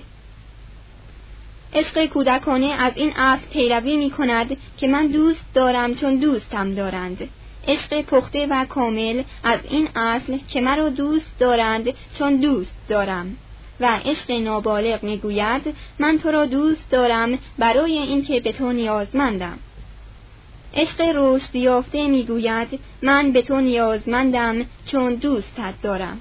عشق 1.75 2.07
کودکانه 2.07 2.67
از 2.67 2.93
این 2.97 3.13
اصل 3.17 3.47
پیروی 3.53 3.97
می 3.97 4.11
کند 4.11 4.57
که 4.77 4.89
من 4.89 5.07
دوست 5.07 5.41
دارم 5.55 5.95
چون 5.95 6.17
دوستم 6.17 6.75
دارند. 6.75 7.29
عشق 7.69 8.03
پخته 8.03 8.47
و 8.51 8.65
کامل 8.65 9.23
از 9.45 9.61
این 9.71 9.89
اصل 9.97 10.39
که 10.49 10.61
مرا 10.61 10.89
دوست 10.89 11.39
دارند 11.39 11.89
چون 12.19 12.37
دوست 12.37 12.71
دارم. 12.89 13.37
و 13.81 13.99
عشق 14.05 14.31
نابالغ 14.31 15.03
می‌گوید 15.03 15.63
من 15.99 16.19
تو 16.19 16.31
را 16.31 16.47
دوست 16.47 16.91
دارم 16.91 17.39
برای 17.59 17.99
اینکه 17.99 18.41
به 18.41 18.53
تو 18.53 18.73
نیازمندم. 18.73 19.59
عشق 20.75 21.01
رشد 21.15 21.55
یافته 21.55 22.07
می‌گوید 22.07 22.81
من 23.03 23.33
به 23.33 23.43
تو 23.43 23.61
نیازمندم 23.61 24.65
چون 24.87 25.15
دوستت 25.15 25.75
دارم. 25.83 26.21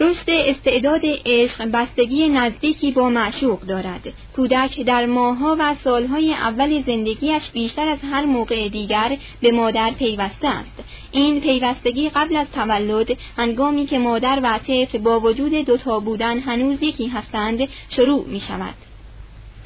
رشد 0.00 0.30
استعداد 0.30 1.00
عشق 1.26 1.64
بستگی 1.64 2.28
نزدیکی 2.28 2.92
با 2.92 3.08
معشوق 3.08 3.60
دارد. 3.60 4.12
کودک 4.36 4.80
در 4.80 5.06
ماهها 5.06 5.56
و 5.58 5.74
سالهای 5.84 6.32
اول 6.32 6.82
زندگیش 6.86 7.50
بیشتر 7.52 7.88
از 7.88 7.98
هر 8.12 8.24
موقع 8.24 8.68
دیگر 8.68 9.18
به 9.40 9.52
مادر 9.52 9.90
پیوسته 9.90 10.48
است. 10.48 10.84
این 11.12 11.40
پیوستگی 11.40 12.08
قبل 12.08 12.36
از 12.36 12.46
تولد 12.54 13.16
هنگامی 13.36 13.86
که 13.86 13.98
مادر 13.98 14.40
و 14.42 14.58
طفل 14.58 14.98
با 14.98 15.20
وجود 15.20 15.52
دوتا 15.52 16.00
بودن 16.00 16.38
هنوز 16.38 16.82
یکی 16.82 17.06
هستند 17.06 17.68
شروع 17.88 18.24
می 18.26 18.40
شود. 18.40 18.74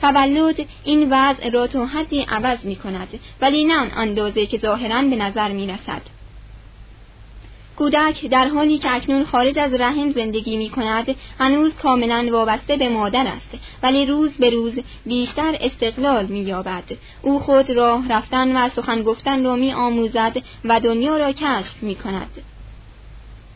تولد 0.00 0.66
این 0.84 1.12
وضع 1.12 1.50
را 1.50 1.66
تا 1.66 1.86
حدی 1.86 2.26
عوض 2.28 2.58
می 2.62 2.76
کند 2.76 3.08
ولی 3.40 3.64
نه 3.64 3.80
آن 3.80 3.90
اندازه 3.96 4.46
که 4.46 4.58
ظاهرا 4.58 5.02
به 5.02 5.16
نظر 5.16 5.52
می 5.52 5.66
رسد. 5.66 6.19
کودک 7.80 8.26
در 8.26 8.48
حالی 8.48 8.78
که 8.78 8.94
اکنون 8.94 9.24
خارج 9.24 9.58
از 9.58 9.72
رحم 9.72 10.12
زندگی 10.12 10.56
می 10.56 10.70
کند 10.70 11.16
هنوز 11.38 11.72
کاملا 11.82 12.28
وابسته 12.32 12.76
به 12.76 12.88
مادر 12.88 13.26
است. 13.26 13.64
ولی 13.82 14.06
روز 14.06 14.30
به 14.30 14.50
روز 14.50 14.72
بیشتر 15.06 15.56
استقلال 15.60 16.26
می 16.26 16.40
یابد. 16.40 16.84
او 17.22 17.38
خود 17.38 17.70
راه 17.70 18.08
رفتن 18.08 18.56
و 18.56 18.68
سخن 18.76 19.02
گفتن 19.02 19.44
را 19.44 19.56
می 19.56 19.72
آموزد 19.72 20.36
و 20.64 20.80
دنیا 20.80 21.16
را 21.16 21.32
کشف 21.32 21.82
می 21.82 21.94
کند. 21.94 22.42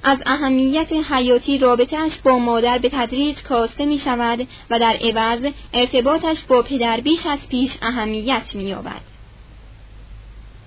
از 0.02 0.18
اهمیت 0.26 0.92
حیاتی 0.92 1.58
رابطهش 1.58 2.12
با 2.24 2.38
مادر 2.38 2.78
به 2.78 2.88
تدریج 2.88 3.42
کاسته 3.42 3.86
می 3.86 3.98
شود 3.98 4.48
و 4.70 4.78
در 4.78 4.96
عوض 5.02 5.52
ارتباطش 5.72 6.42
با 6.48 6.62
پدر 6.62 7.00
بیش 7.00 7.26
از 7.26 7.38
پیش 7.48 7.70
اهمیت 7.82 8.54
می 8.54 8.64
یابد. 8.64 9.13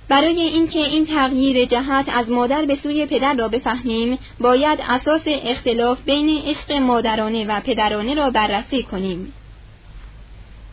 برای 0.10 0.42
اینکه 0.42 0.80
این 0.80 1.06
تغییر 1.06 1.66
جهت 1.66 2.10
از 2.10 2.30
مادر 2.30 2.66
به 2.66 2.78
سوی 2.84 3.06
پدر 3.06 3.34
را 3.34 3.48
بفهمیم 3.48 4.18
باید 4.40 4.80
اساس 4.90 5.22
اختلاف 5.26 5.98
بین 6.06 6.42
عشق 6.46 6.72
مادرانه 6.72 7.46
و 7.46 7.60
پدرانه 7.60 8.14
را 8.14 8.30
بررسی 8.30 8.84
کنیم. 8.84 9.34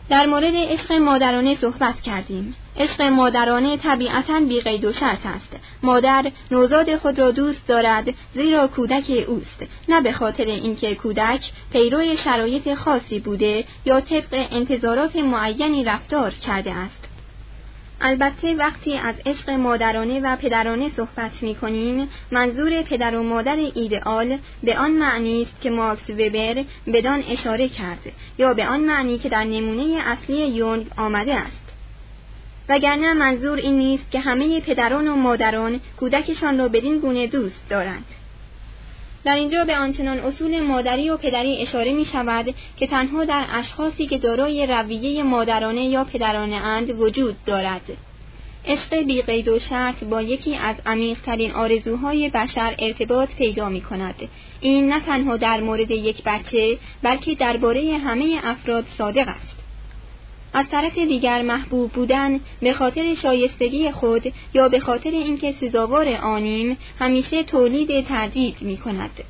در 0.09 0.25
مورد 0.25 0.53
عشق 0.55 0.91
مادرانه 0.91 1.57
صحبت 1.61 2.01
کردیم. 2.01 2.55
عشق 2.77 3.01
مادرانه 3.01 3.77
طبیعتا 3.77 4.39
بیقید 4.39 4.85
و 4.85 4.93
شرط 4.93 5.25
است. 5.25 5.55
مادر 5.83 6.31
نوزاد 6.51 6.95
خود 6.95 7.19
را 7.19 7.31
دوست 7.31 7.67
دارد 7.67 8.13
زیرا 8.35 8.67
کودک 8.67 9.25
اوست. 9.27 9.65
نه 9.89 10.01
به 10.01 10.11
خاطر 10.11 10.45
اینکه 10.45 10.95
کودک 10.95 11.51
پیرو 11.71 12.15
شرایط 12.15 12.73
خاصی 12.73 13.19
بوده 13.19 13.63
یا 13.85 14.01
طبق 14.01 14.47
انتظارات 14.51 15.15
معینی 15.15 15.83
رفتار 15.83 16.31
کرده 16.31 16.71
است. 16.71 17.04
البته 18.01 18.55
وقتی 18.55 18.97
از 18.97 19.15
عشق 19.25 19.49
مادرانه 19.49 20.19
و 20.19 20.35
پدرانه 20.35 20.91
صحبت 20.97 21.31
می 21.41 21.55
کنیم 21.55 22.09
منظور 22.31 22.81
پدر 22.81 23.15
و 23.15 23.23
مادر 23.23 23.55
ایدئال 23.75 24.37
به 24.63 24.77
آن 24.77 24.91
معنی 24.91 25.41
است 25.41 25.61
که 25.61 25.69
ماکس 25.69 26.09
وبر 26.09 26.65
بدان 26.93 27.23
اشاره 27.29 27.69
کرد 27.69 28.11
یا 28.37 28.53
به 28.53 28.67
آن 28.67 28.79
معنی 28.79 29.17
که 29.17 29.29
در 29.29 29.43
نمونه 29.43 30.01
اصلی 30.05 30.47
یونگ 30.47 30.87
آمده 30.97 31.35
است. 31.35 31.65
وگرنه 32.69 33.13
منظور 33.13 33.57
این 33.57 33.77
نیست 33.77 34.11
که 34.11 34.19
همه 34.19 34.61
پدران 34.61 35.07
و 35.07 35.15
مادران 35.15 35.79
کودکشان 35.99 36.57
را 36.57 36.67
بدین 36.67 36.99
گونه 36.99 37.27
دوست 37.27 37.69
دارند. 37.69 38.05
در 39.25 39.35
اینجا 39.35 39.65
به 39.65 39.77
آنچنان 39.77 40.19
اصول 40.19 40.59
مادری 40.59 41.09
و 41.09 41.17
پدری 41.17 41.57
اشاره 41.57 41.93
می 41.93 42.05
شود 42.05 42.55
که 42.77 42.87
تنها 42.87 43.25
در 43.25 43.45
اشخاصی 43.51 44.07
که 44.07 44.17
دارای 44.17 44.67
رویه 44.67 45.23
مادرانه 45.23 45.85
یا 45.85 46.03
پدرانه 46.03 46.55
اند 46.55 46.99
وجود 46.99 47.35
دارد. 47.45 47.81
عشق 48.65 48.95
بیقید 48.95 49.47
و 49.47 49.59
شرط 49.59 50.03
با 50.03 50.21
یکی 50.21 50.55
از 50.55 50.75
عمیقترین 50.85 51.51
آرزوهای 51.51 52.29
بشر 52.29 52.75
ارتباط 52.79 53.29
پیدا 53.29 53.69
می 53.69 53.81
کند. 53.81 54.15
این 54.61 54.87
نه 54.87 54.99
تنها 54.99 55.37
در 55.37 55.61
مورد 55.61 55.91
یک 55.91 56.23
بچه 56.25 56.77
بلکه 57.03 57.35
درباره 57.35 57.97
همه 57.97 58.39
افراد 58.43 58.85
صادق 58.97 59.27
است. 59.27 59.64
از 60.55 60.65
طرف 60.71 60.97
دیگر 60.97 61.41
محبوب 61.41 61.91
بودن 61.91 62.39
به 62.61 62.73
خاطر 62.73 63.13
شایستگی 63.13 63.91
خود 63.91 64.33
یا 64.53 64.69
به 64.69 64.79
خاطر 64.79 65.09
اینکه 65.09 65.55
سزاوار 65.61 66.07
آنیم 66.07 66.77
همیشه 66.99 67.43
تولید 67.43 68.07
تردید 68.07 68.55
می 68.61 68.77
کند. 68.77 69.23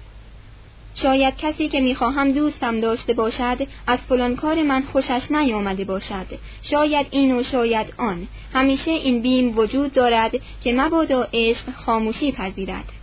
شاید 0.95 1.37
کسی 1.37 1.67
که 1.67 1.81
می‌خواهم 1.81 2.31
دوستم 2.31 2.79
داشته 2.79 3.13
باشد 3.13 3.67
از 3.87 3.99
فلان 3.99 4.35
کار 4.35 4.63
من 4.63 4.81
خوشش 4.81 5.21
نیامده 5.29 5.85
باشد. 5.85 6.27
شاید 6.61 7.07
این 7.11 7.37
و 7.37 7.43
شاید 7.43 7.93
آن. 7.97 8.27
همیشه 8.53 8.91
این 8.91 9.21
بیم 9.21 9.57
وجود 9.57 9.93
دارد 9.93 10.31
که 10.63 10.73
مبادا 10.73 11.27
عشق 11.33 11.71
خاموشی 11.85 12.31
پذیرد. 12.31 12.94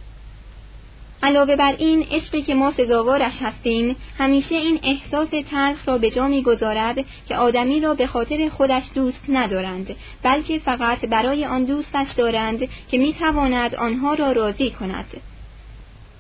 علاوه 1.23 1.57
بر 1.57 1.75
این 1.79 2.07
عشقی 2.11 2.43
که 2.43 2.55
ما 2.55 2.73
سزاوارش 2.77 3.43
هستیم 3.43 3.97
همیشه 4.19 4.55
این 4.55 4.81
احساس 4.83 5.29
تلخ 5.51 5.89
را 5.89 5.99
به 5.99 6.11
جا 6.11 6.29
می‌گذارد 6.29 7.05
که 7.29 7.37
آدمی 7.37 7.81
را 7.81 7.95
به 7.95 8.07
خاطر 8.07 8.49
خودش 8.49 8.83
دوست 8.95 9.25
ندارند 9.29 9.97
بلکه 10.23 10.59
فقط 10.59 11.01
برای 11.01 11.45
آن 11.45 11.65
دوستش 11.65 12.11
دارند 12.17 12.69
که 12.91 12.99
می‌تواند 12.99 13.75
آنها 13.75 14.15
را 14.15 14.33
راضی 14.33 14.71
کند 14.71 15.07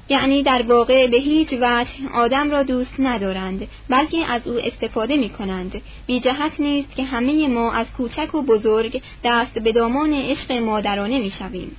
یعنی 0.08 0.42
در 0.42 0.62
واقع 0.62 1.06
به 1.06 1.16
هیچ 1.16 1.52
وجه 1.52 1.90
آدم 2.14 2.50
را 2.50 2.62
دوست 2.62 2.94
ندارند 2.98 3.68
بلکه 3.88 4.26
از 4.26 4.48
او 4.48 4.58
استفاده 4.58 5.16
می 5.16 5.30
کنند 5.30 5.82
بی 6.06 6.20
جهت 6.20 6.60
نیست 6.60 6.94
که 6.96 7.04
همه 7.04 7.48
ما 7.48 7.72
از 7.72 7.86
کوچک 7.96 8.34
و 8.34 8.42
بزرگ 8.42 9.02
دست 9.24 9.58
به 9.58 9.72
دامان 9.72 10.12
عشق 10.12 10.52
مادرانه 10.52 11.18
می 11.18 11.30
شویم. 11.30 11.76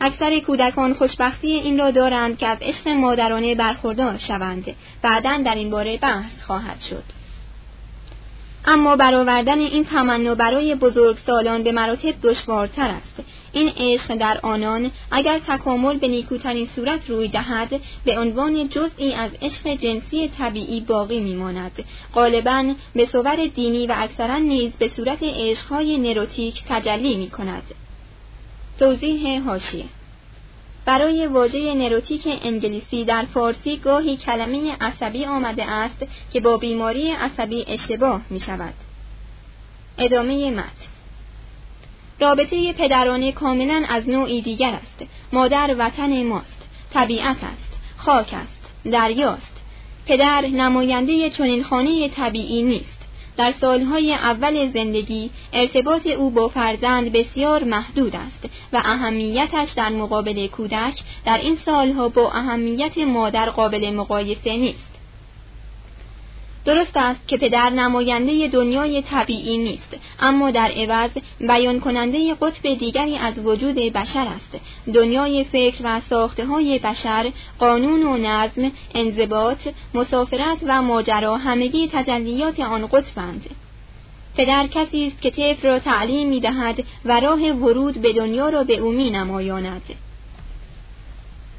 اکثر 0.00 0.38
کودکان 0.38 0.94
خوشبختی 0.94 1.52
این 1.52 1.78
را 1.78 1.90
دارند 1.90 2.38
که 2.38 2.46
از 2.46 2.58
عشق 2.60 2.88
مادرانه 2.88 3.54
برخوردار 3.54 4.18
شوند. 4.18 4.74
بعدا 5.02 5.36
در 5.44 5.54
این 5.54 5.70
باره 5.70 5.98
بحث 5.98 6.42
خواهد 6.46 6.80
شد. 6.80 7.04
اما 8.66 8.96
برآوردن 8.96 9.58
این 9.58 9.84
تمنا 9.84 10.34
برای 10.34 10.74
بزرگسالان 10.74 11.62
به 11.62 11.72
مراتب 11.72 12.14
دشوارتر 12.22 12.90
است. 12.90 13.28
این 13.52 13.72
عشق 13.76 14.14
در 14.14 14.40
آنان 14.42 14.90
اگر 15.10 15.38
تکامل 15.38 15.98
به 15.98 16.08
نیکوترین 16.08 16.68
صورت 16.76 17.10
روی 17.10 17.28
دهد 17.28 17.80
به 18.04 18.18
عنوان 18.18 18.68
جزئی 18.68 19.14
از 19.14 19.30
عشق 19.42 19.74
جنسی 19.74 20.28
طبیعی 20.38 20.80
باقی 20.80 21.20
میماند. 21.20 21.84
غالبا 22.14 22.74
به 22.94 23.06
صور 23.06 23.46
دینی 23.46 23.86
و 23.86 23.94
اکثرا 23.96 24.38
نیز 24.38 24.72
به 24.72 24.90
صورت 24.96 25.18
عشقهای 25.22 25.98
نروتیک 25.98 26.62
تجلی 26.68 27.16
می 27.16 27.30
کند 27.30 27.74
توضیح 28.78 29.42
هاشیه 29.42 29.84
برای 30.84 31.26
واژه 31.26 31.74
نروتیک 31.74 32.38
انگلیسی 32.44 33.04
در 33.04 33.24
فارسی 33.34 33.76
گاهی 33.76 34.16
کلمه 34.16 34.76
عصبی 34.80 35.24
آمده 35.24 35.70
است 35.70 36.04
که 36.32 36.40
با 36.40 36.56
بیماری 36.56 37.10
عصبی 37.10 37.64
اشتباه 37.68 38.20
می 38.30 38.40
شود. 38.40 38.74
ادامه 39.98 40.50
متن 40.50 40.94
رابطه 42.20 42.72
پدرانه 42.72 43.32
کاملا 43.32 43.84
از 43.88 44.08
نوعی 44.08 44.42
دیگر 44.42 44.72
است. 44.72 45.10
مادر 45.32 45.76
وطن 45.78 46.22
ماست. 46.22 46.62
طبیعت 46.94 47.36
است. 47.36 47.72
خاک 47.96 48.34
است. 48.34 48.92
دریاست. 48.92 49.54
پدر 50.06 50.40
نماینده 50.40 51.30
چنین 51.30 51.64
خانه 51.64 52.08
طبیعی 52.08 52.62
نیست. 52.62 52.93
در 53.36 53.54
سالهای 53.60 54.14
اول 54.14 54.72
زندگی 54.72 55.30
ارتباط 55.52 56.06
او 56.06 56.30
با 56.30 56.48
فرزند 56.48 57.12
بسیار 57.12 57.64
محدود 57.64 58.16
است 58.16 58.54
و 58.72 58.82
اهمیتش 58.84 59.70
در 59.76 59.88
مقابل 59.88 60.46
کودک 60.46 61.02
در 61.26 61.38
این 61.38 61.58
سالها 61.66 62.08
با 62.08 62.30
اهمیت 62.32 62.98
مادر 62.98 63.50
قابل 63.50 63.90
مقایسه 63.90 64.56
نیست. 64.56 64.93
درست 66.64 66.96
است 66.96 67.28
که 67.28 67.36
پدر 67.36 67.70
نماینده 67.70 68.48
دنیای 68.48 69.02
طبیعی 69.02 69.58
نیست 69.58 69.96
اما 70.20 70.50
در 70.50 70.70
عوض 70.76 71.10
بیان 71.40 71.80
کننده 71.80 72.34
قطب 72.34 72.74
دیگری 72.74 73.16
از 73.16 73.34
وجود 73.38 73.74
بشر 73.74 74.26
است 74.26 74.64
دنیای 74.94 75.44
فکر 75.44 75.78
و 75.84 76.00
ساخته 76.10 76.46
های 76.46 76.78
بشر 76.78 77.32
قانون 77.58 78.02
و 78.02 78.16
نظم 78.16 78.72
انضباط 78.94 79.58
مسافرت 79.94 80.58
و 80.66 80.82
ماجرا 80.82 81.36
همگی 81.36 81.90
تجلیات 81.92 82.60
آن 82.60 82.86
قطبند 82.86 83.50
پدر 84.36 84.66
کسی 84.66 85.06
است 85.06 85.22
که 85.22 85.30
طفل 85.30 85.68
را 85.68 85.78
تعلیم 85.78 86.28
می 86.28 86.40
دهد 86.40 86.84
و 87.04 87.20
راه 87.20 87.40
ورود 87.40 88.02
به 88.02 88.12
دنیا 88.12 88.48
را 88.48 88.64
به 88.64 88.76
او 88.76 88.92
می 88.92 89.10
نمایاند. 89.10 89.82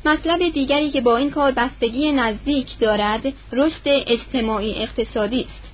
مطلب 0.05 0.49
دیگری 0.49 0.91
که 0.91 1.01
با 1.01 1.17
این 1.17 1.31
کار 1.31 1.51
بستگی 1.51 2.11
نزدیک 2.11 2.79
دارد 2.79 3.33
رشد 3.51 3.81
اجتماعی 3.85 4.75
اقتصادی 4.75 5.41
است. 5.41 5.65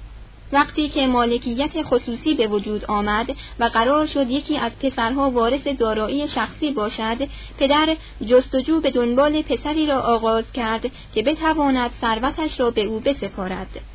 وقتی 0.53 0.89
که 0.89 1.07
مالکیت 1.07 1.81
خصوصی 1.83 2.35
به 2.35 2.47
وجود 2.47 2.85
آمد 2.85 3.35
و 3.59 3.63
قرار 3.63 4.05
شد 4.05 4.29
یکی 4.29 4.57
از 4.57 4.71
پسرها 4.79 5.31
وارث 5.31 5.67
دارایی 5.67 6.27
شخصی 6.27 6.71
باشد 6.71 7.27
پدر 7.57 7.97
جستجو 8.25 8.81
به 8.81 8.91
دنبال 8.91 9.41
پسری 9.41 9.85
را 9.85 10.01
آغاز 10.01 10.43
کرد 10.53 10.91
که 11.15 11.23
بتواند 11.23 11.91
ثروتش 12.01 12.59
را 12.59 12.71
به 12.71 12.83
او 12.83 12.99
بسپارد. 12.99 13.90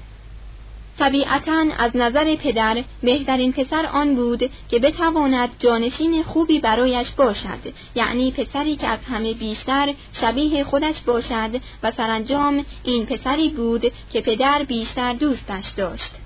طبیعتا 0.99 1.67
از 1.79 1.91
نظر 1.97 2.35
پدر 2.35 2.85
بهترین 3.03 3.53
پسر 3.53 3.87
آن 3.87 4.15
بود 4.15 4.51
که 4.69 4.79
بتواند 4.79 5.51
جانشین 5.59 6.23
خوبی 6.23 6.61
برایش 6.61 7.11
باشد. 7.11 7.73
یعنی 7.95 8.31
پسری 8.31 8.77
که 8.77 8.89
از 8.89 8.99
همه 9.05 9.35
بیشتر 9.35 9.95
شبیه 10.13 10.65
خودش 10.65 11.01
باشد 11.01 11.61
و 11.83 11.93
سرانجام 11.97 12.65
این 12.85 13.07
پسری 13.07 13.49
بود 13.49 13.93
که 14.13 14.21
پدر 14.21 14.63
بیشتر 14.63 15.13
دوستش 15.13 15.69
داشت. 15.77 16.26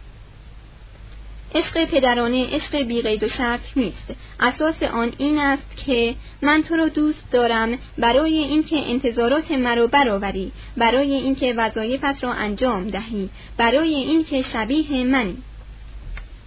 عشق 1.55 1.85
پدرانه 1.85 2.47
عشق 2.47 2.83
بیقید 2.83 3.23
و 3.23 3.29
شرط 3.29 3.61
نیست. 3.77 4.15
اساس 4.41 4.83
آن 4.83 5.13
این 5.19 5.39
است 5.39 5.77
که 5.87 6.15
من 6.43 6.63
تو 6.63 6.77
را 6.77 6.89
دوست 6.89 7.31
دارم 7.33 7.79
برای 7.99 8.39
اینکه 8.39 8.77
انتظارات 8.91 9.51
مرا 9.51 9.87
برآوری 9.87 10.53
برای 10.77 11.15
اینکه 11.15 11.55
وظایفت 11.57 12.25
را 12.25 12.33
انجام 12.33 12.89
دهی 12.89 13.31
برای 13.57 13.95
اینکه 13.95 14.43
شبیه 14.43 15.05
منی. 15.05 15.37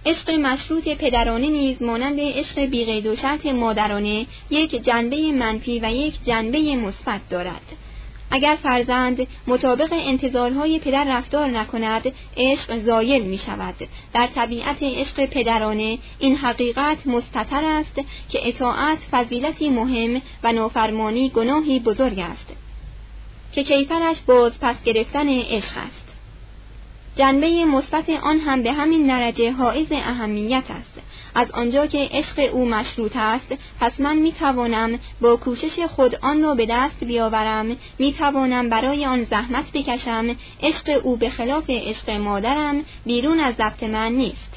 عشق 0.06 0.30
مشروط 0.30 0.88
پدرانه 0.88 1.48
نیز 1.48 1.82
مانند 1.82 2.20
عشق 2.20 2.60
بیقید 2.60 3.06
و 3.06 3.16
شرط 3.16 3.46
مادرانه 3.46 4.26
یک 4.50 4.82
جنبه 4.82 5.32
منفی 5.32 5.78
و 5.78 5.90
یک 5.90 6.14
جنبه 6.26 6.76
مثبت 6.76 7.20
دارد. 7.30 7.62
اگر 8.34 8.58
فرزند 8.62 9.26
مطابق 9.46 9.92
انتظارهای 9.92 10.78
پدر 10.78 11.04
رفتار 11.18 11.50
نکند 11.50 12.12
عشق 12.36 12.84
زایل 12.84 13.22
می 13.22 13.38
شود 13.38 13.74
در 14.12 14.26
طبیعت 14.34 14.76
عشق 14.82 15.26
پدرانه 15.26 15.98
این 16.18 16.36
حقیقت 16.36 17.06
مستطر 17.06 17.64
است 17.64 18.00
که 18.28 18.48
اطاعت 18.48 18.98
فضیلتی 19.12 19.68
مهم 19.68 20.22
و 20.42 20.52
نافرمانی 20.52 21.28
گناهی 21.28 21.78
بزرگ 21.78 22.18
است. 22.18 22.46
که 23.52 23.64
کیفرش 23.64 24.16
باز 24.26 24.52
پس 24.60 24.76
گرفتن 24.84 25.28
عشق 25.28 25.76
است. 25.76 26.08
جنبه 27.16 27.64
مثبت 27.64 28.10
آن 28.10 28.38
هم 28.38 28.62
به 28.62 28.72
همین 28.72 29.06
درجه 29.06 29.52
حائز 29.52 29.86
اهمیت 29.90 30.64
است. 30.68 31.00
از 31.34 31.50
آنجا 31.50 31.86
که 31.86 32.08
عشق 32.12 32.50
او 32.52 32.68
مشروط 32.68 33.16
است 33.16 33.54
پس 33.80 34.00
من 34.00 34.16
می 34.16 34.32
توانم 34.32 34.98
با 35.20 35.36
کوشش 35.36 35.78
خود 35.80 36.16
آن 36.22 36.42
را 36.42 36.54
به 36.54 36.66
دست 36.66 37.04
بیاورم 37.04 37.76
می 37.98 38.12
توانم 38.12 38.68
برای 38.68 39.06
آن 39.06 39.24
زحمت 39.24 39.72
بکشم 39.72 40.36
عشق 40.62 41.00
او 41.02 41.16
به 41.16 41.30
خلاف 41.30 41.64
عشق 41.68 42.10
مادرم 42.10 42.84
بیرون 43.06 43.40
از 43.40 43.54
ضبط 43.54 43.82
من 43.82 44.12
نیست 44.12 44.54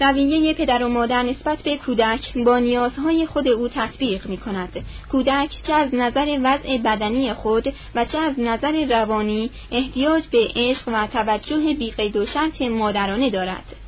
رویه 0.00 0.54
پدر 0.54 0.84
و 0.84 0.88
مادر 0.88 1.22
نسبت 1.22 1.58
به 1.58 1.76
کودک 1.76 2.38
با 2.38 2.58
نیازهای 2.58 3.26
خود 3.26 3.48
او 3.48 3.68
تطبیق 3.68 4.26
می 4.26 4.36
کند. 4.36 4.84
کودک 5.12 5.56
چه 5.66 5.72
از 5.72 5.94
نظر 5.94 6.38
وضع 6.42 6.78
بدنی 6.78 7.32
خود 7.32 7.74
و 7.94 8.04
چه 8.04 8.18
از 8.18 8.34
نظر 8.38 8.84
روانی 8.84 9.50
احتیاج 9.70 10.26
به 10.26 10.48
عشق 10.56 10.88
و 10.88 11.06
توجه 11.06 11.74
بیقید 11.74 12.16
و 12.16 12.26
شرط 12.26 12.62
مادرانه 12.62 13.30
دارد. 13.30 13.81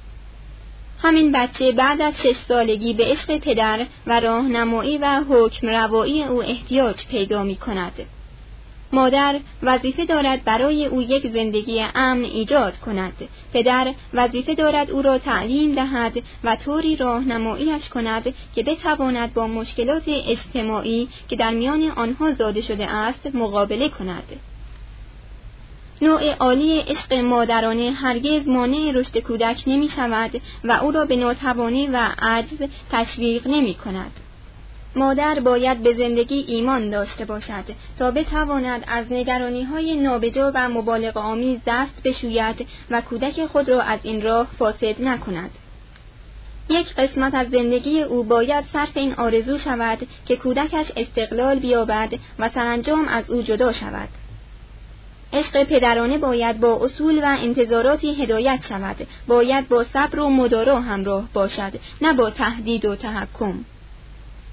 همین 1.04 1.32
بچه 1.32 1.72
بعد 1.72 2.02
از 2.02 2.14
شش 2.22 2.36
سالگی 2.48 2.92
به 2.92 3.04
عشق 3.04 3.38
پدر 3.38 3.86
و 4.06 4.20
راهنمایی 4.20 4.98
و 4.98 5.20
حکم 5.28 5.68
روایی 5.68 6.24
او 6.24 6.42
احتیاج 6.42 7.06
پیدا 7.06 7.42
می 7.42 7.56
کند. 7.56 7.92
مادر 8.92 9.40
وظیفه 9.62 10.04
دارد 10.04 10.44
برای 10.44 10.86
او 10.86 11.02
یک 11.02 11.32
زندگی 11.32 11.84
امن 11.94 12.24
ایجاد 12.24 12.78
کند 12.78 13.28
پدر 13.52 13.94
وظیفه 14.14 14.54
دارد 14.54 14.90
او 14.90 15.02
را 15.02 15.18
تعلیم 15.18 15.74
دهد 15.74 16.22
و 16.44 16.56
طوری 16.56 16.96
راهنماییش 16.96 17.88
کند 17.88 18.34
که 18.54 18.62
بتواند 18.62 19.34
با 19.34 19.46
مشکلات 19.46 20.04
اجتماعی 20.06 21.08
که 21.28 21.36
در 21.36 21.50
میان 21.50 21.82
آنها 21.96 22.32
زاده 22.32 22.60
شده 22.60 22.90
است 22.90 23.26
مقابله 23.34 23.88
کند 23.88 24.53
نوع 26.02 26.34
عالی 26.34 26.78
عشق 26.78 27.12
مادرانه 27.14 27.90
هرگز 27.90 28.48
مانع 28.48 28.92
رشد 28.94 29.18
کودک 29.18 29.62
نمی 29.66 29.88
شود 29.88 30.40
و 30.64 30.72
او 30.72 30.90
را 30.90 31.04
به 31.04 31.16
ناتوانی 31.16 31.86
و 31.86 32.08
عجز 32.18 32.68
تشویق 32.92 33.46
نمی 33.46 33.74
کند. 33.74 34.10
مادر 34.96 35.40
باید 35.40 35.82
به 35.82 35.94
زندگی 35.94 36.44
ایمان 36.48 36.90
داشته 36.90 37.24
باشد 37.24 37.64
تا 37.98 38.10
بتواند 38.10 38.84
از 38.86 39.06
نگرانی 39.10 39.62
های 39.62 39.94
نابجا 39.96 40.52
و 40.54 40.68
مبالغ 40.68 41.16
آمیز 41.16 41.58
دست 41.66 42.02
بشوید 42.04 42.66
و 42.90 43.00
کودک 43.00 43.46
خود 43.46 43.68
را 43.68 43.82
از 43.82 44.00
این 44.02 44.22
راه 44.22 44.46
فاسد 44.58 45.02
نکند. 45.02 45.50
یک 46.68 46.94
قسمت 46.94 47.34
از 47.34 47.50
زندگی 47.50 48.02
او 48.02 48.24
باید 48.24 48.64
صرف 48.72 48.96
این 48.96 49.14
آرزو 49.14 49.58
شود 49.58 50.08
که 50.26 50.36
کودکش 50.36 50.92
استقلال 50.96 51.58
بیابد 51.58 52.14
و 52.38 52.48
سرانجام 52.48 53.08
از 53.08 53.30
او 53.30 53.42
جدا 53.42 53.72
شود. 53.72 54.08
عشق 55.32 55.64
پدرانه 55.64 56.18
باید 56.18 56.60
با 56.60 56.80
اصول 56.84 57.18
و 57.18 57.36
انتظاراتی 57.42 58.22
هدایت 58.22 58.64
شود. 58.68 59.06
باید 59.26 59.68
با 59.68 59.84
صبر 59.92 60.20
و 60.20 60.28
مدارا 60.28 60.80
همراه 60.80 61.28
باشد 61.32 61.72
نه 62.02 62.12
با 62.12 62.30
تهدید 62.30 62.84
و 62.84 62.96
تحکم. 62.96 63.64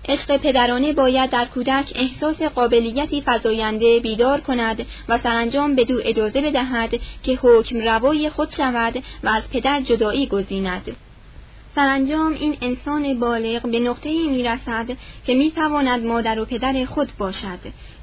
عشق 0.09 0.37
پدرانه 0.37 0.93
باید 0.93 1.29
در 1.29 1.45
کودک 1.45 1.93
احساس 1.95 2.41
قابلیتی 2.41 3.23
فزاینده 3.25 3.99
بیدار 3.99 4.41
کند 4.41 4.85
و 5.09 5.19
سرانجام 5.23 5.75
به 5.75 5.83
دو 5.83 5.99
اجازه 6.03 6.41
بدهد 6.41 6.99
که 7.23 7.39
حکم 7.41 7.79
روای 7.79 8.29
خود 8.29 8.53
شود 8.57 9.03
و 9.23 9.29
از 9.29 9.43
پدر 9.53 9.81
جدایی 9.81 10.27
گزیند. 10.27 10.95
سرانجام 11.75 12.33
این 12.33 12.57
انسان 12.61 13.19
بالغ 13.19 13.61
به 13.61 13.79
نقطه‌ای 13.79 14.29
می‌رسد 14.29 14.85
که 15.25 15.33
می‌تواند 15.33 16.05
مادر 16.05 16.39
و 16.39 16.45
پدر 16.45 16.85
خود 16.85 17.11
باشد. 17.17 17.59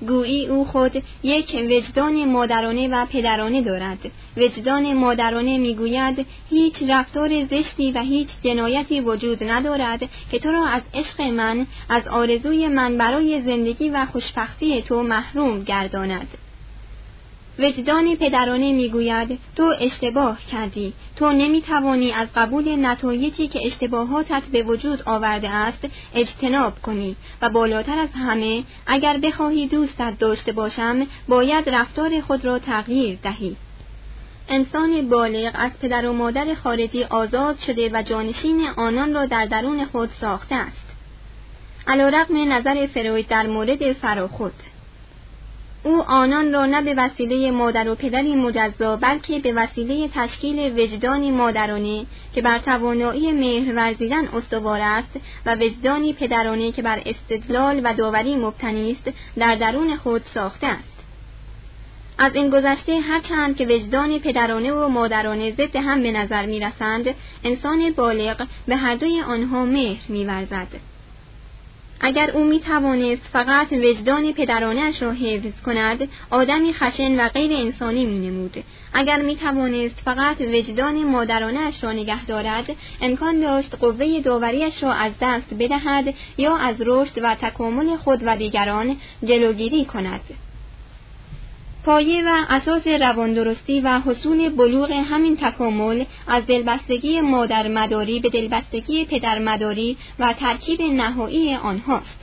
گویی 0.09 0.47
او 0.47 0.65
خود 0.65 1.03
یک 1.23 1.67
وجدان 1.71 2.25
مادرانه 2.25 2.89
و 2.89 3.07
پدرانه 3.07 3.63
دارد. 3.63 3.99
وجدان 4.37 4.95
مادرانه 4.95 5.59
می‌گوید 5.59 6.27
هیچ 6.51 6.83
رفتار 6.89 7.45
زشتی 7.45 7.93
و 7.93 7.99
هیچ 7.99 8.29
جنایتی 8.45 9.01
وجود 9.01 9.45
ندارد 9.45 10.01
که 10.31 10.39
تو 10.39 10.53
را 10.53 10.67
از 10.67 10.83
عشق 10.95 11.21
من 11.21 11.67
از 11.89 12.09
آرزوی 12.09 12.69
من 12.69 12.97
برای 12.97 13.43
زندگی 13.43 13.91
و 13.91 14.07
خوشبختی 14.07 14.83
تو 14.83 15.03
محروم 15.03 15.63
گرداند. 15.65 16.29
وجدان 17.59 18.17
پدرانه 18.17 18.73
می‌گوید 18.73 19.39
تو 19.57 19.75
اشتباه 19.81 20.39
کردی. 20.53 20.93
تو 21.17 21.33
نمی‌توانی 21.33 22.13
از 22.13 22.29
قبول 22.35 22.87
نتایجی 22.87 23.49
که 23.49 23.67
اشتباهاتت 23.67 24.43
به 24.53 24.63
وجود 24.63 25.03
آورده 25.07 25.51
است 25.51 25.79
اجتناب 26.15 26.83
کنی. 26.83 27.17
و 27.43 27.51
بالاتر 27.51 27.99
از 27.99 28.09
همه 28.15 28.65
اگر 28.87 29.19
بخواهی 29.19 29.67
دوستت 29.67 30.19
داشته 30.19 30.53
باشم 30.53 31.07
باید 31.29 31.69
رفتار 31.69 32.21
خود 32.21 32.45
را 32.45 32.59
تغییر 32.59 33.19
دهی. 33.23 33.57
انسان 34.49 35.09
بالغ 35.09 35.51
از 35.55 35.71
پدر 35.83 36.07
و 36.07 36.13
مادر 36.13 36.55
خارجی 36.55 37.05
آزاد 37.05 37.59
شده 37.59 37.91
و 37.93 38.03
جانشین 38.03 38.67
آنان 38.77 39.15
را 39.15 39.27
در 39.27 39.47
درون 39.47 39.85
خود 39.85 40.11
ساخته 40.21 40.55
است. 40.55 40.87
علیرغم 41.87 42.53
نظر 42.53 42.87
فروید 42.87 43.29
در 43.29 43.47
مورد 43.47 43.93
فراخود. 43.93 44.53
او 45.83 46.03
آنان 46.03 46.53
را 46.53 46.67
نه 46.67 46.83
به 46.83 46.95
وسیله 46.95 47.51
مادر 47.51 47.89
و 47.89 47.95
پدری 47.95 48.35
مجزا 48.35 48.97
بلکه 48.97 49.39
به 49.39 49.53
وسیله 49.53 50.09
تشکیل 50.09 50.81
وجدانی 50.81 51.31
مادرانه 51.31 52.07
که 52.35 52.43
بر 52.43 52.59
توانایی 52.59 53.33
مهر 53.33 53.75
ورزیدن 53.77 54.29
استوار 54.29 54.81
است 54.81 55.11
و 55.47 55.55
وجدانی 55.55 56.13
پدرانه 56.13 56.73
که 56.73 56.83
بر 56.83 57.03
استدلال 57.07 57.81
و 57.85 57.95
داوری 57.95 58.37
مبتنی 58.37 58.93
است 58.93 59.17
در 59.39 59.55
درون 59.55 59.97
خود 59.97 60.23
ساخته 60.35 60.67
است 60.67 60.99
از 62.19 62.35
این 62.35 62.51
گذشته 62.51 63.01
هرچند 63.01 63.57
که 63.57 63.67
وجدان 63.67 64.19
پدرانه 64.19 64.73
و 64.73 64.89
مادرانه 64.89 65.51
ضد 65.51 65.77
هم 65.77 66.03
به 66.03 66.13
نظر 66.13 66.47
می 66.47 66.61
رسند، 66.61 67.15
انسان 67.45 67.91
بالغ 67.91 68.47
به 68.67 68.77
هر 68.77 68.97
دوی 68.97 69.21
آنها 69.21 69.65
مهر 69.65 70.03
می 70.09 70.25
ورزد. 70.25 70.69
اگر 72.01 72.31
او 72.31 72.45
می 72.45 72.61
توانست 72.61 73.23
فقط 73.33 73.73
وجدان 73.73 74.33
پدرانش 74.33 75.03
را 75.03 75.13
حفظ 75.13 75.61
کند 75.67 76.09
آدمی 76.31 76.73
خشن 76.73 77.21
و 77.21 77.29
غیر 77.29 77.53
انسانی 77.53 78.07
می 78.07 78.29
نمود. 78.29 78.65
اگر 78.93 79.23
می 79.23 79.37
توانست 79.37 80.01
فقط 80.05 80.41
وجدان 80.41 81.05
مادرانش 81.05 81.85
را 81.85 81.93
نگه 81.93 82.25
دارد 82.25 82.67
امکان 83.03 83.41
داشت 83.41 83.75
قوه 83.81 84.21
داوریش 84.21 84.83
را 84.83 84.93
از 84.93 85.13
دست 85.21 85.55
بدهد 85.59 86.15
یا 86.39 86.57
از 86.57 86.77
رشد 86.81 87.21
و 87.23 87.35
تکامل 87.35 87.97
خود 87.97 88.21
و 88.27 88.37
دیگران 88.37 88.97
جلوگیری 89.25 89.85
کند 89.85 90.21
پایه 91.85 92.23
و 92.27 92.45
اساس 92.49 92.87
رواندرستی 92.87 93.81
و 93.81 94.01
حصول 94.01 94.49
بلوغ 94.49 94.93
همین 94.93 95.37
تکامل 95.37 96.05
از 96.27 96.47
دلبستگی 96.47 97.21
مادر 97.21 97.69
مداری 97.69 98.21
به 98.21 98.29
دلبستگی 98.29 99.05
پدر 99.05 99.39
مداری 99.39 99.97
و 100.19 100.33
ترکیب 100.33 100.83
نهایی 100.83 101.55
آنهاست. 101.55 102.19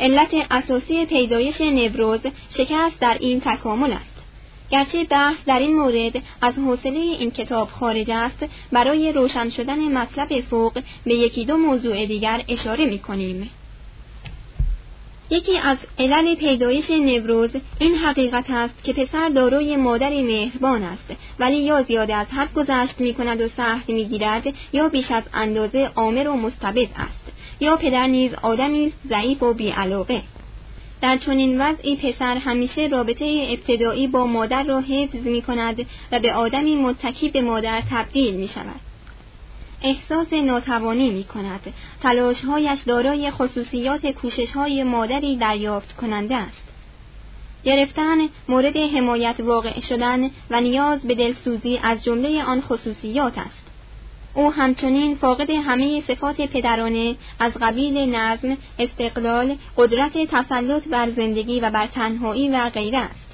علت 0.00 0.46
اساسی 0.50 1.06
پیدایش 1.06 1.60
نوروز 1.60 2.20
شکست 2.50 3.00
در 3.00 3.16
این 3.20 3.40
تکامل 3.40 3.92
است. 3.92 4.18
گرچه 4.70 5.04
بحث 5.04 5.36
در 5.46 5.58
این 5.58 5.76
مورد 5.76 6.22
از 6.42 6.54
حوصله 6.54 6.98
این 6.98 7.30
کتاب 7.30 7.68
خارج 7.68 8.10
است 8.10 8.44
برای 8.72 9.12
روشن 9.12 9.50
شدن 9.50 9.78
مطلب 9.78 10.40
فوق 10.40 10.82
به 11.04 11.14
یکی 11.14 11.44
دو 11.44 11.56
موضوع 11.56 12.06
دیگر 12.06 12.44
اشاره 12.48 12.86
می 12.86 12.98
کنیم. 12.98 13.50
یکی 15.30 15.58
از 15.58 15.76
علل 15.98 16.34
پیدایش 16.34 16.90
نوروز 16.90 17.50
این 17.78 17.94
حقیقت 17.94 18.50
است 18.50 18.84
که 18.84 18.92
پسر 18.92 19.28
داروی 19.28 19.76
مادری 19.76 20.22
مهربان 20.22 20.82
است 20.82 21.20
ولی 21.38 21.56
یا 21.56 21.82
زیاده 21.82 22.14
از 22.14 22.26
حد 22.26 22.54
گذشت 22.54 23.00
می 23.00 23.14
کند 23.14 23.40
و 23.40 23.48
سخت 23.56 23.90
می 23.90 24.04
گیرد 24.04 24.54
یا 24.72 24.88
بیش 24.88 25.10
از 25.10 25.22
اندازه 25.34 25.90
آمر 25.94 26.28
و 26.28 26.36
مستبد 26.36 26.88
است 26.96 27.32
یا 27.60 27.76
پدر 27.76 28.06
نیز 28.06 28.34
آدمی 28.42 28.86
است 28.86 28.96
ضعیف 29.08 29.42
و 29.42 29.54
بیعلاقه 29.54 30.22
در 31.02 31.16
چنین 31.16 31.60
وضعی 31.60 31.96
پسر 31.96 32.36
همیشه 32.36 32.86
رابطه 32.86 33.48
ابتدایی 33.50 34.06
با 34.06 34.26
مادر 34.26 34.62
را 34.62 34.80
حفظ 34.80 35.26
می 35.26 35.42
کند 35.42 35.86
و 36.12 36.20
به 36.20 36.32
آدمی 36.32 36.74
متکی 36.74 37.28
به 37.28 37.40
مادر 37.42 37.82
تبدیل 37.90 38.34
می 38.34 38.48
شود. 38.48 38.87
احساس 39.82 40.32
ناتوانی 40.32 41.10
می 41.10 41.24
کند. 41.24 41.60
تلاشهایش 42.02 42.80
دارای 42.86 43.30
خصوصیات 43.30 44.06
کوشش 44.06 44.52
های 44.52 44.82
مادری 44.82 45.36
دریافت 45.36 45.96
کننده 45.96 46.36
است. 46.36 46.62
گرفتن 47.64 48.18
مورد 48.48 48.76
حمایت 48.76 49.40
واقع 49.40 49.80
شدن 49.80 50.30
و 50.50 50.60
نیاز 50.60 51.00
به 51.00 51.14
دلسوزی 51.14 51.80
از 51.82 52.04
جمله 52.04 52.44
آن 52.44 52.60
خصوصیات 52.60 53.38
است. 53.38 53.64
او 54.34 54.52
همچنین 54.52 55.14
فاقد 55.14 55.50
همه 55.50 56.02
صفات 56.08 56.40
پدرانه 56.40 57.16
از 57.40 57.52
قبیل 57.52 58.14
نظم، 58.14 58.56
استقلال، 58.78 59.56
قدرت 59.76 60.12
تسلط 60.18 60.88
بر 60.88 61.10
زندگی 61.10 61.60
و 61.60 61.70
بر 61.70 61.86
تنهایی 61.86 62.48
و 62.48 62.70
غیره 62.70 62.98
است. 62.98 63.27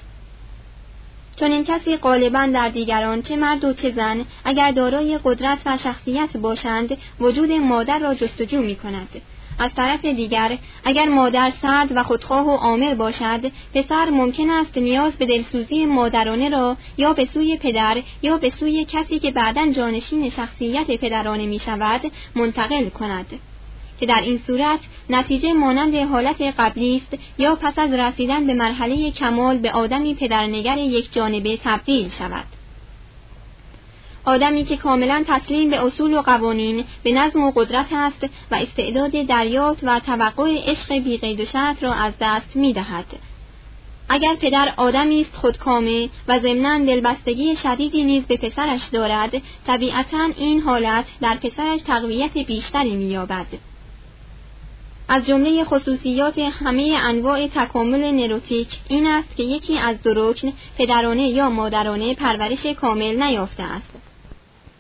چون 1.36 1.50
این 1.50 1.64
کسی 1.64 1.96
غالبا 1.96 2.46
در 2.46 2.68
دیگران 2.68 3.22
چه 3.22 3.36
مرد 3.36 3.64
و 3.64 3.72
چه 3.72 3.90
زن 3.90 4.24
اگر 4.44 4.70
دارای 4.70 5.18
قدرت 5.24 5.58
و 5.66 5.78
شخصیت 5.78 6.36
باشند 6.36 6.96
وجود 7.20 7.52
مادر 7.52 7.98
را 7.98 8.14
جستجو 8.14 8.62
می 8.62 8.76
کند. 8.76 9.08
از 9.58 9.70
طرف 9.76 10.04
دیگر 10.04 10.58
اگر 10.84 11.08
مادر 11.08 11.52
سرد 11.62 11.96
و 11.96 12.02
خودخواه 12.02 12.46
و 12.46 12.50
آمر 12.50 12.94
باشد 12.94 13.52
پسر 13.74 14.10
ممکن 14.10 14.50
است 14.50 14.78
نیاز 14.78 15.12
به 15.12 15.26
دلسوزی 15.26 15.86
مادرانه 15.86 16.48
را 16.48 16.76
یا 16.96 17.12
به 17.12 17.28
سوی 17.34 17.56
پدر 17.56 18.02
یا 18.22 18.38
به 18.38 18.50
سوی 18.50 18.84
کسی 18.84 19.18
که 19.18 19.30
بعدا 19.30 19.72
جانشین 19.72 20.30
شخصیت 20.30 20.86
پدرانه 20.86 21.46
می 21.46 21.58
شود 21.58 22.00
منتقل 22.34 22.88
کند 22.88 23.26
که 24.00 24.06
در 24.06 24.20
این 24.20 24.40
صورت 24.46 24.80
نتیجه 25.10 25.52
مانند 25.52 25.94
حالت 25.94 26.42
قبلی 26.58 26.96
است 26.96 27.22
یا 27.38 27.54
پس 27.54 27.72
از 27.76 27.92
رسیدن 27.92 28.46
به 28.46 28.54
مرحله 28.54 29.10
کمال 29.10 29.58
به 29.58 29.72
آدمی 29.72 30.14
پدرنگر 30.14 30.78
یک 30.78 31.12
جانبه 31.12 31.58
تبدیل 31.64 32.10
شود. 32.18 32.46
آدمی 34.24 34.64
که 34.64 34.76
کاملا 34.76 35.24
تسلیم 35.28 35.70
به 35.70 35.84
اصول 35.84 36.14
و 36.14 36.22
قوانین 36.22 36.84
به 37.02 37.12
نظم 37.12 37.42
و 37.42 37.52
قدرت 37.56 37.86
است 37.92 38.26
و 38.50 38.54
استعداد 38.54 39.10
دریافت 39.10 39.80
و 39.82 40.00
توقع 40.00 40.70
عشق 40.70 40.98
بیقید 40.98 41.40
و 41.40 41.44
شرط 41.44 41.82
را 41.82 41.92
از 41.92 42.12
دست 42.20 42.56
می 42.56 42.72
دهد. 42.72 43.06
اگر 44.08 44.34
پدر 44.34 44.72
آدمی 44.76 45.20
است 45.20 45.36
خودکامه 45.36 46.08
و 46.28 46.38
ضمنا 46.38 46.78
دلبستگی 46.78 47.56
شدیدی 47.56 48.04
نیز 48.04 48.22
به 48.22 48.36
پسرش 48.36 48.84
دارد 48.92 49.42
طبیعتا 49.66 50.30
این 50.36 50.60
حالت 50.60 51.04
در 51.20 51.34
پسرش 51.34 51.80
تقویت 51.80 52.38
بیشتری 52.38 52.96
مییابد 52.96 53.46
از 55.08 55.26
جمله 55.26 55.64
خصوصیات 55.64 56.38
همه 56.38 56.98
انواع 57.02 57.46
تکامل 57.46 58.10
نروتیک 58.10 58.68
این 58.88 59.06
است 59.06 59.36
که 59.36 59.42
یکی 59.42 59.78
از 59.78 60.02
دو 60.02 60.14
رکن 60.14 60.52
پدرانه 60.78 61.28
یا 61.28 61.50
مادرانه 61.50 62.14
پرورش 62.14 62.66
کامل 62.66 63.22
نیافته 63.22 63.62
است. 63.62 63.90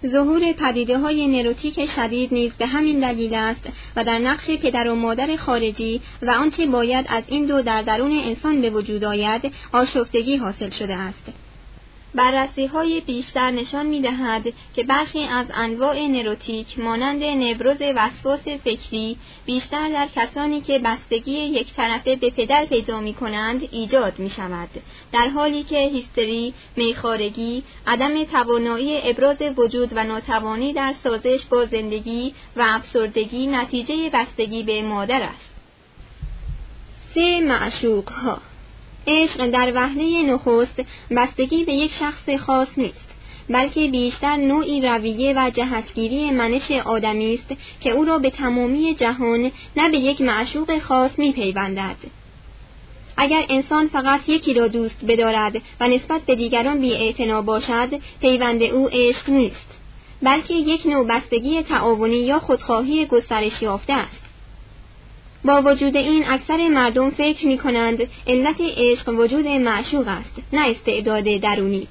ظهور 0.06 0.52
پدیده 0.52 0.98
های 0.98 1.26
نروتیک 1.26 1.86
شدید 1.86 2.34
نیز 2.34 2.52
به 2.52 2.66
همین 2.66 3.00
دلیل 3.00 3.34
است 3.34 3.68
و 3.96 4.04
در 4.04 4.18
نقش 4.18 4.50
پدر 4.50 4.88
و 4.88 4.94
مادر 4.94 5.36
خارجی 5.36 6.00
و 6.22 6.30
آنچه 6.30 6.66
باید 6.66 7.06
از 7.08 7.22
این 7.26 7.46
دو 7.46 7.62
در 7.62 7.82
درون 7.82 8.20
انسان 8.24 8.60
به 8.60 8.70
وجود 8.70 9.04
آید 9.04 9.52
آشفتگی 9.72 10.36
حاصل 10.36 10.70
شده 10.70 10.94
است. 10.94 11.43
بررسی 12.14 12.66
های 12.66 13.00
بیشتر 13.00 13.50
نشان 13.50 13.86
می 13.86 14.00
دهد 14.00 14.44
که 14.76 14.82
برخی 14.82 15.24
از 15.24 15.46
انواع 15.54 16.06
نروتیک 16.06 16.78
مانند 16.78 17.22
نبروز 17.22 17.76
وسواس 17.80 18.48
فکری 18.48 19.16
بیشتر 19.46 19.88
در 19.88 20.08
کسانی 20.16 20.60
که 20.60 20.78
بستگی 20.78 21.32
یک 21.32 21.74
طرفه 21.74 22.16
به 22.16 22.30
پدر 22.30 22.66
پیدا 22.66 23.00
می 23.00 23.14
کنند 23.14 23.68
ایجاد 23.70 24.18
می 24.18 24.30
شود 24.30 24.68
در 25.12 25.28
حالی 25.28 25.62
که 25.62 25.78
هیستری، 25.78 26.54
میخارگی، 26.76 27.62
عدم 27.86 28.24
توانایی 28.24 29.00
ابراز 29.10 29.36
وجود 29.56 29.90
و 29.96 30.04
ناتوانی 30.04 30.72
در 30.72 30.94
سازش 31.04 31.44
با 31.50 31.64
زندگی 31.64 32.34
و 32.56 32.64
افسردگی 32.66 33.46
نتیجه 33.46 34.10
بستگی 34.10 34.62
به 34.62 34.82
مادر 34.82 35.22
است. 35.22 35.54
سه 37.14 37.40
معشوق 37.40 38.10
ها 38.10 38.53
عشق 39.06 39.46
در 39.46 39.72
وهله 39.74 40.22
نخست 40.22 40.82
بستگی 41.16 41.64
به 41.64 41.72
یک 41.72 41.94
شخص 41.94 42.30
خاص 42.30 42.68
نیست 42.76 43.14
بلکه 43.48 43.88
بیشتر 43.88 44.36
نوعی 44.36 44.80
رویه 44.80 45.34
و 45.36 45.50
جهتگیری 45.50 46.30
منش 46.30 46.70
آدمی 46.70 47.34
است 47.34 47.60
که 47.80 47.90
او 47.90 48.04
را 48.04 48.18
به 48.18 48.30
تمامی 48.30 48.94
جهان 48.94 49.50
نه 49.76 49.90
به 49.90 49.98
یک 49.98 50.20
معشوق 50.20 50.78
خاص 50.78 51.10
میپیوندد. 51.18 51.96
اگر 53.16 53.44
انسان 53.48 53.88
فقط 53.88 54.20
یکی 54.28 54.54
را 54.54 54.68
دوست 54.68 55.04
بدارد 55.08 55.62
و 55.80 55.88
نسبت 55.88 56.22
به 56.22 56.34
دیگران 56.34 56.80
بی 56.80 57.14
باشد 57.46 58.00
پیوند 58.20 58.62
او 58.62 58.88
عشق 58.92 59.30
نیست 59.30 59.74
بلکه 60.22 60.54
یک 60.54 60.86
نوع 60.86 61.06
بستگی 61.06 61.62
تعاونی 61.62 62.16
یا 62.16 62.38
خودخواهی 62.38 63.06
گسترش 63.06 63.62
یافته 63.62 63.92
است. 63.92 64.23
با 65.44 65.62
وجود 65.62 65.96
این 65.96 66.28
اکثر 66.28 66.68
مردم 66.68 67.10
فکر 67.10 67.46
می 67.46 67.58
کنند 67.58 67.98
علت 68.26 68.56
عشق 68.60 69.08
وجود 69.08 69.46
معشوق 69.46 70.08
است 70.08 70.30
نه 70.52 70.68
استعداد 70.68 71.24
درونی. 71.24 71.88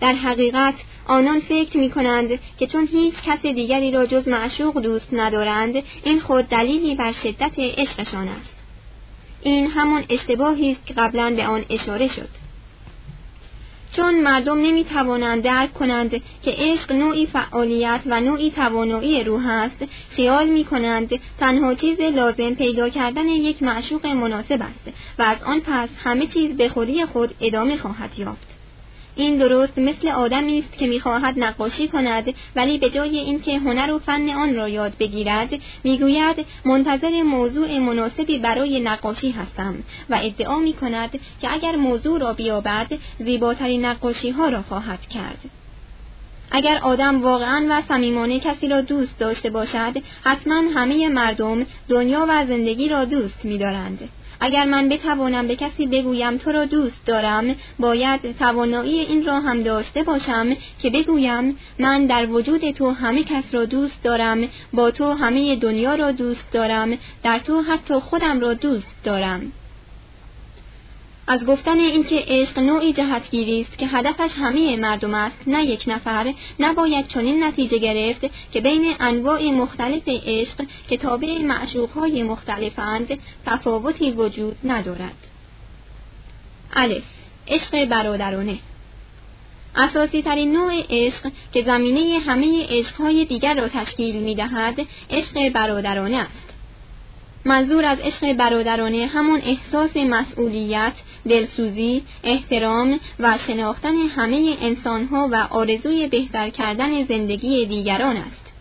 در 0.00 0.12
حقیقت 0.12 0.74
آنان 1.06 1.40
فکر 1.40 1.78
می 1.78 1.90
کنند 1.90 2.38
که 2.58 2.66
چون 2.66 2.88
هیچ 2.92 3.14
کس 3.26 3.42
دیگری 3.42 3.90
را 3.90 4.06
جز 4.06 4.28
معشوق 4.28 4.80
دوست 4.80 5.06
ندارند 5.12 5.74
این 6.04 6.20
خود 6.20 6.44
دلیلی 6.44 6.94
بر 6.94 7.12
شدت 7.12 7.52
عشقشان 7.58 8.28
است. 8.28 8.54
این 9.42 9.66
همان 9.66 10.04
اشتباهی 10.08 10.72
است 10.72 10.86
که 10.86 10.94
قبلا 10.94 11.34
به 11.36 11.46
آن 11.46 11.64
اشاره 11.70 12.08
شد. 12.08 12.28
چون 13.92 14.20
مردم 14.20 14.58
نمی 14.58 14.84
توانند 14.84 15.42
درک 15.42 15.74
کنند 15.74 16.10
که 16.42 16.54
عشق 16.58 16.92
نوعی 16.92 17.26
فعالیت 17.26 18.00
و 18.06 18.20
نوعی 18.20 18.50
توانایی 18.50 19.24
روح 19.24 19.48
است 19.48 19.84
خیال 20.10 20.48
می 20.48 20.64
کنند 20.64 21.20
تنها 21.40 21.74
چیز 21.74 22.00
لازم 22.00 22.54
پیدا 22.54 22.88
کردن 22.88 23.26
یک 23.26 23.62
معشوق 23.62 24.06
مناسب 24.06 24.62
است 24.62 24.96
و 25.18 25.22
از 25.22 25.42
آن 25.42 25.60
پس 25.60 25.88
همه 26.04 26.26
چیز 26.26 26.56
به 26.56 26.68
خودی 26.68 27.04
خود 27.04 27.34
ادامه 27.40 27.76
خواهد 27.76 28.18
یافت. 28.18 28.57
این 29.18 29.36
درست 29.36 29.78
مثل 29.78 30.08
آدمی 30.08 30.58
است 30.58 30.78
که 30.78 30.86
می‌خواهد 30.86 31.34
نقاشی 31.36 31.88
کند 31.88 32.34
ولی 32.56 32.78
به 32.78 32.90
جای 32.90 33.18
اینکه 33.18 33.58
هنر 33.58 33.92
و 33.92 33.98
فن 33.98 34.30
آن 34.30 34.54
را 34.54 34.68
یاد 34.68 34.92
بگیرد 34.98 35.48
می‌گوید 35.84 36.46
منتظر 36.64 37.22
موضوع 37.22 37.78
مناسبی 37.78 38.38
برای 38.38 38.80
نقاشی 38.80 39.30
هستم 39.30 39.74
و 40.10 40.18
ادعا 40.22 40.58
می 40.58 40.72
کند 40.72 41.10
که 41.40 41.52
اگر 41.52 41.76
موضوع 41.76 42.20
را 42.20 42.32
بیابد 42.32 42.86
زیباترین 43.18 43.84
نقاشی 43.84 44.30
ها 44.30 44.48
را 44.48 44.62
خواهد 44.62 45.00
کرد. 45.08 45.40
اگر 46.50 46.78
آدم 46.78 47.22
واقعا 47.22 47.66
و 47.70 47.82
صمیمانه 47.88 48.40
کسی 48.40 48.68
را 48.68 48.80
دوست 48.80 49.18
داشته 49.18 49.50
باشد 49.50 50.02
حتما 50.24 50.62
همه 50.74 51.08
مردم 51.08 51.66
دنیا 51.88 52.26
و 52.28 52.46
زندگی 52.46 52.88
را 52.88 53.04
دوست 53.04 53.44
می‌دارند. 53.44 54.08
اگر 54.40 54.64
من 54.64 54.88
بتوانم 54.88 55.48
به 55.48 55.56
کسی 55.56 55.86
بگویم 55.86 56.36
تو 56.36 56.52
را 56.52 56.64
دوست 56.64 57.06
دارم 57.06 57.54
باید 57.78 58.38
توانایی 58.38 59.00
این 59.00 59.26
را 59.26 59.40
هم 59.40 59.62
داشته 59.62 60.02
باشم 60.02 60.56
که 60.78 60.90
بگویم 60.90 61.56
من 61.78 62.06
در 62.06 62.26
وجود 62.26 62.70
تو 62.70 62.90
همه 62.90 63.24
کس 63.24 63.44
را 63.52 63.64
دوست 63.64 64.02
دارم 64.02 64.48
با 64.72 64.90
تو 64.90 65.12
همه 65.12 65.56
دنیا 65.56 65.94
را 65.94 66.12
دوست 66.12 66.52
دارم 66.52 66.98
در 67.22 67.38
تو 67.38 67.62
حتی 67.62 67.94
خودم 67.94 68.40
را 68.40 68.54
دوست 68.54 69.04
دارم. 69.04 69.52
از 71.30 71.44
گفتن 71.44 71.78
اینکه 71.78 72.24
عشق 72.28 72.58
نوعی 72.58 72.92
جهتگیری 72.92 73.60
است 73.60 73.78
که 73.78 73.86
هدفش 73.86 74.30
همه 74.36 74.76
مردم 74.76 75.14
است 75.14 75.36
نه 75.46 75.64
یک 75.64 75.84
نفر 75.86 76.34
نباید 76.60 77.08
چنین 77.08 77.44
نتیجه 77.44 77.78
گرفت 77.78 78.26
که 78.52 78.60
بین 78.60 78.94
انواع 79.00 79.50
مختلف 79.50 80.02
عشق 80.06 80.66
که 80.88 80.96
تابع 80.96 81.38
معشوقهای 81.38 82.22
مختلفند 82.22 83.18
تفاوتی 83.46 84.10
وجود 84.10 84.56
ندارد. 84.64 85.26
الف. 86.72 87.02
عشق 87.48 87.84
برادرانه. 87.84 88.58
اساسی 89.76 90.22
ترین 90.22 90.52
نوع 90.52 90.82
عشق 90.90 91.30
که 91.52 91.62
زمینه 91.62 92.18
همه 92.18 92.66
عشقهای 92.70 93.24
دیگر 93.24 93.54
را 93.54 93.68
تشکیل 93.68 94.16
می 94.16 94.34
دهد 94.34 94.86
عشق 95.10 95.48
برادرانه 95.48 96.16
است. 96.16 96.57
منظور 97.48 97.84
از 97.84 97.98
عشق 97.98 98.32
برادرانه 98.32 99.06
همون 99.06 99.42
احساس 99.44 99.96
مسئولیت، 99.96 100.92
دلسوزی، 101.28 102.02
احترام 102.24 103.00
و 103.20 103.38
شناختن 103.46 103.96
همه 103.96 104.56
انسانها 104.60 105.28
و 105.32 105.46
آرزوی 105.50 106.08
بهتر 106.08 106.50
کردن 106.50 107.04
زندگی 107.04 107.66
دیگران 107.66 108.16
است. 108.16 108.52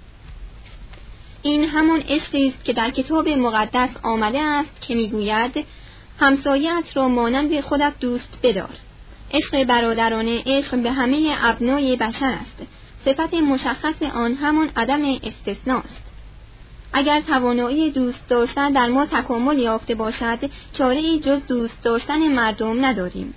این 1.41 1.63
همون 1.63 1.99
عشقی 2.09 2.47
است 2.47 2.65
که 2.65 2.73
در 2.73 2.89
کتاب 2.89 3.29
مقدس 3.29 3.89
آمده 4.03 4.41
است 4.41 4.81
که 4.81 4.95
می‌گوید 4.95 5.65
همسایت 6.19 6.83
را 6.93 7.07
مانند 7.07 7.61
خودت 7.61 7.93
دوست 7.99 8.29
بدار. 8.43 8.75
عشق 9.33 9.63
برادرانه 9.63 10.43
عشق 10.45 10.75
به 10.75 10.91
همه 10.91 11.35
ابنای 11.41 11.95
بشر 11.95 12.37
است. 12.41 12.69
صفت 13.05 13.33
مشخص 13.33 14.03
آن 14.15 14.33
همون 14.33 14.69
عدم 14.75 15.01
استثناست. 15.23 16.06
اگر 16.97 17.21
توانایی 17.21 17.91
دوست 17.91 18.27
داشتن 18.29 18.71
در 18.71 18.87
ما 18.87 19.05
تکامل 19.05 19.59
یافته 19.59 19.95
باشد 19.95 20.39
چاره 20.73 20.99
ای 20.99 21.19
جز 21.19 21.39
دوست 21.47 21.83
داشتن 21.83 22.27
مردم 22.27 22.85
نداریم. 22.85 23.33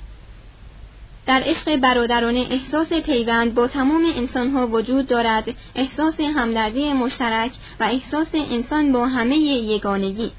در 1.26 1.42
عشق 1.44 1.76
برادرانه 1.76 2.46
احساس 2.50 2.92
پیوند 2.92 3.54
با 3.54 3.66
تمام 3.66 4.04
انسانها 4.16 4.66
وجود 4.66 5.06
دارد 5.06 5.44
احساس 5.74 6.20
همدردی 6.20 6.92
مشترک 6.92 7.52
و 7.80 7.84
احساس 7.84 8.26
انسان 8.34 8.92
با 8.92 9.06
همه 9.06 9.36
یگانگی. 9.36 10.32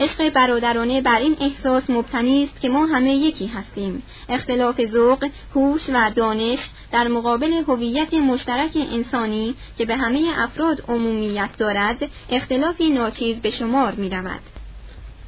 عشق 0.00 0.30
برادرانه 0.30 1.00
بر 1.00 1.18
این 1.18 1.36
احساس 1.40 1.90
مبتنی 1.90 2.44
است 2.44 2.60
که 2.60 2.68
ما 2.68 2.86
همه 2.86 3.14
یکی 3.14 3.46
هستیم 3.46 4.02
اختلاف 4.28 4.80
ذوق 4.92 5.28
هوش 5.54 5.82
و 5.88 6.10
دانش 6.16 6.58
در 6.92 7.08
مقابل 7.08 7.52
هویت 7.52 8.14
مشترک 8.14 8.70
انسانی 8.92 9.54
که 9.78 9.84
به 9.84 9.96
همه 9.96 10.32
افراد 10.36 10.84
عمومیت 10.88 11.50
دارد 11.58 12.10
اختلافی 12.30 12.90
ناچیز 12.90 13.36
به 13.36 13.50
شمار 13.50 13.92
می 13.92 14.10
رود. 14.10 14.40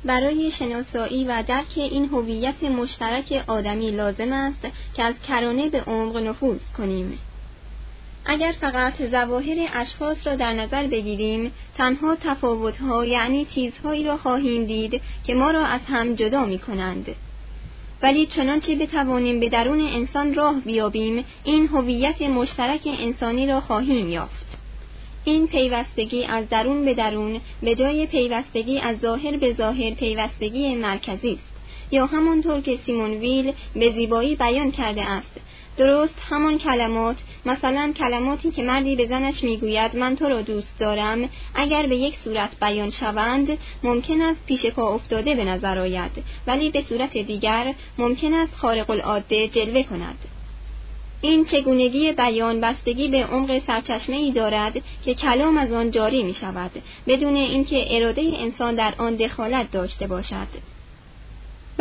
برای 0.05 0.51
شناسایی 0.51 1.25
و 1.25 1.43
درک 1.49 1.73
این 1.77 2.09
هویت 2.09 2.63
مشترک 2.63 3.45
آدمی 3.47 3.91
لازم 3.91 4.33
است 4.33 4.67
که 4.95 5.03
از 5.03 5.15
کرانه 5.29 5.69
به 5.69 5.81
عمق 5.81 6.17
نفوذ 6.17 6.61
کنیم 6.79 7.19
اگر 8.25 8.55
فقط 8.61 9.11
ظواهر 9.11 9.69
اشخاص 9.75 10.17
را 10.25 10.37
در 10.37 10.53
نظر 10.53 10.87
بگیریم 10.87 11.53
تنها 11.79 12.17
تفاوتها 12.17 13.05
یعنی 13.05 13.45
چیزهایی 13.45 14.05
را 14.05 14.17
خواهیم 14.17 14.65
دید 14.65 15.01
که 15.25 15.35
ما 15.35 15.51
را 15.51 15.67
از 15.67 15.81
هم 15.89 16.15
جدا 16.15 16.45
می 16.45 16.59
کنند. 16.59 17.07
ولی 18.03 18.27
چنانچه 18.27 18.77
بتوانیم 18.77 19.41
به 19.41 19.49
درون 19.49 19.81
انسان 19.81 20.35
راه 20.35 20.61
بیابیم 20.61 21.25
این 21.45 21.69
هویت 21.69 22.23
مشترک 22.23 22.81
انسانی 23.01 23.47
را 23.47 23.61
خواهیم 23.61 24.09
یافت 24.09 24.47
این 25.25 25.47
پیوستگی 25.47 26.25
از 26.25 26.49
درون 26.49 26.85
به 26.85 26.95
درون 26.95 27.41
به 27.63 27.75
جای 27.75 28.07
پیوستگی 28.07 28.79
از 28.79 28.99
ظاهر 28.99 29.37
به 29.37 29.55
ظاهر 29.55 29.91
پیوستگی 29.91 30.75
مرکزی 30.75 31.33
است 31.33 31.52
یا 31.91 32.07
همانطور 32.07 32.61
که 32.61 32.79
سیمون 32.87 33.11
ویل 33.11 33.53
به 33.75 33.93
زیبایی 33.93 34.37
بیان 34.37 34.71
کرده 34.71 35.03
است. 35.03 35.41
درست 35.77 36.15
همان 36.31 36.59
کلمات 36.59 37.17
مثلا 37.47 37.93
کلماتی 37.97 38.51
که 38.51 38.63
مردی 38.63 38.97
به 38.97 39.07
زنش 39.07 39.45
می‌گوید 39.45 39.97
من 39.97 40.17
تو 40.17 40.29
را 40.29 40.43
دوست 40.43 40.79
دارم 40.79 41.29
اگر 41.55 41.87
به 41.87 41.97
یک 41.97 42.15
صورت 42.25 42.51
بیان 42.61 42.91
شوند 42.91 43.59
ممکن 43.83 44.21
است 44.21 44.47
پیش 44.47 44.67
پا 44.67 44.95
افتاده 44.95 45.35
به 45.35 45.45
نظر 45.45 45.79
آید. 45.79 46.11
ولی 46.47 46.71
به 46.71 46.85
صورت 46.89 47.19
دیگر 47.19 47.75
ممکن 47.99 48.35
است 48.35 48.55
خارق 48.55 48.91
العاده 48.91 49.49
جلوه 49.49 49.83
کند. 49.83 50.19
این 51.21 51.45
چگونگی 51.45 52.13
بیان 52.13 52.61
بستگی 52.61 53.09
به 53.09 53.25
عمق 53.25 53.63
سرچشمه 53.67 54.17
ای 54.17 54.33
دارد 54.33 54.83
که 55.05 55.15
کلام 55.15 55.59
از 55.59 55.73
آن 55.73 55.91
جاری 55.91 56.23
می 56.23 56.35
شود 56.35 56.71
بدون 57.07 57.37
اینکه 57.37 57.97
اراده 57.97 58.23
انسان 58.37 58.75
در 58.75 58.95
آن 58.99 59.17
دخالت 59.17 59.71
داشته 59.71 60.07
باشد. 60.07 60.72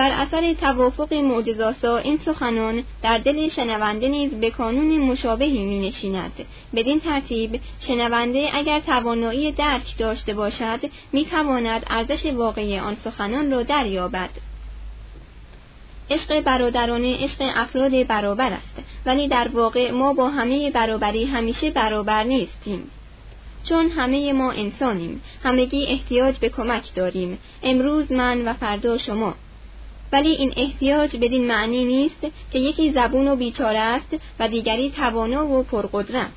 بر 0.01 0.11
اثر 0.11 0.53
توافق 0.53 1.13
معجزاسا 1.13 1.97
این 1.97 2.19
سخنان 2.25 2.83
در 3.03 3.17
دل 3.17 3.49
شنونده 3.49 4.07
نیز 4.07 4.31
به 4.31 4.49
کانون 4.49 4.97
مشابهی 4.97 5.65
می 5.65 5.87
نشیند. 5.87 6.31
بدین 6.75 6.99
ترتیب 6.99 7.61
شنونده 7.79 8.49
اگر 8.53 8.79
توانایی 8.79 9.51
درک 9.51 9.97
داشته 9.97 10.33
باشد 10.33 10.79
می 11.11 11.25
تواند 11.25 11.83
ارزش 11.89 12.25
واقعی 12.25 12.79
آن 12.79 12.95
سخنان 12.95 13.51
را 13.51 13.63
دریابد. 13.63 14.29
عشق 16.09 16.39
برادرانه 16.39 17.23
عشق 17.23 17.51
افراد 17.55 18.07
برابر 18.07 18.53
است 18.53 18.83
ولی 19.05 19.27
در 19.27 19.47
واقع 19.47 19.91
ما 19.91 20.13
با 20.13 20.29
همه 20.29 20.71
برابری 20.71 21.25
همیشه 21.25 21.71
برابر 21.71 22.23
نیستیم 22.23 22.91
چون 23.63 23.89
همه 23.89 24.33
ما 24.33 24.51
انسانیم 24.51 25.21
همگی 25.43 25.85
احتیاج 25.85 26.37
به 26.37 26.49
کمک 26.49 26.95
داریم 26.95 27.37
امروز 27.63 28.11
من 28.11 28.47
و 28.47 28.53
فردا 28.53 28.97
شما 28.97 29.35
ولی 30.11 30.29
این 30.29 30.53
احتیاج 30.57 31.17
بدین 31.17 31.47
معنی 31.47 31.85
نیست 31.85 32.21
که 32.51 32.59
یکی 32.59 32.91
زبون 32.91 33.27
و 33.27 33.35
بیچاره 33.35 33.79
است 33.79 34.15
و 34.39 34.47
دیگری 34.47 34.91
توانا 34.91 35.47
و 35.47 35.63
پرقدرت. 35.63 36.31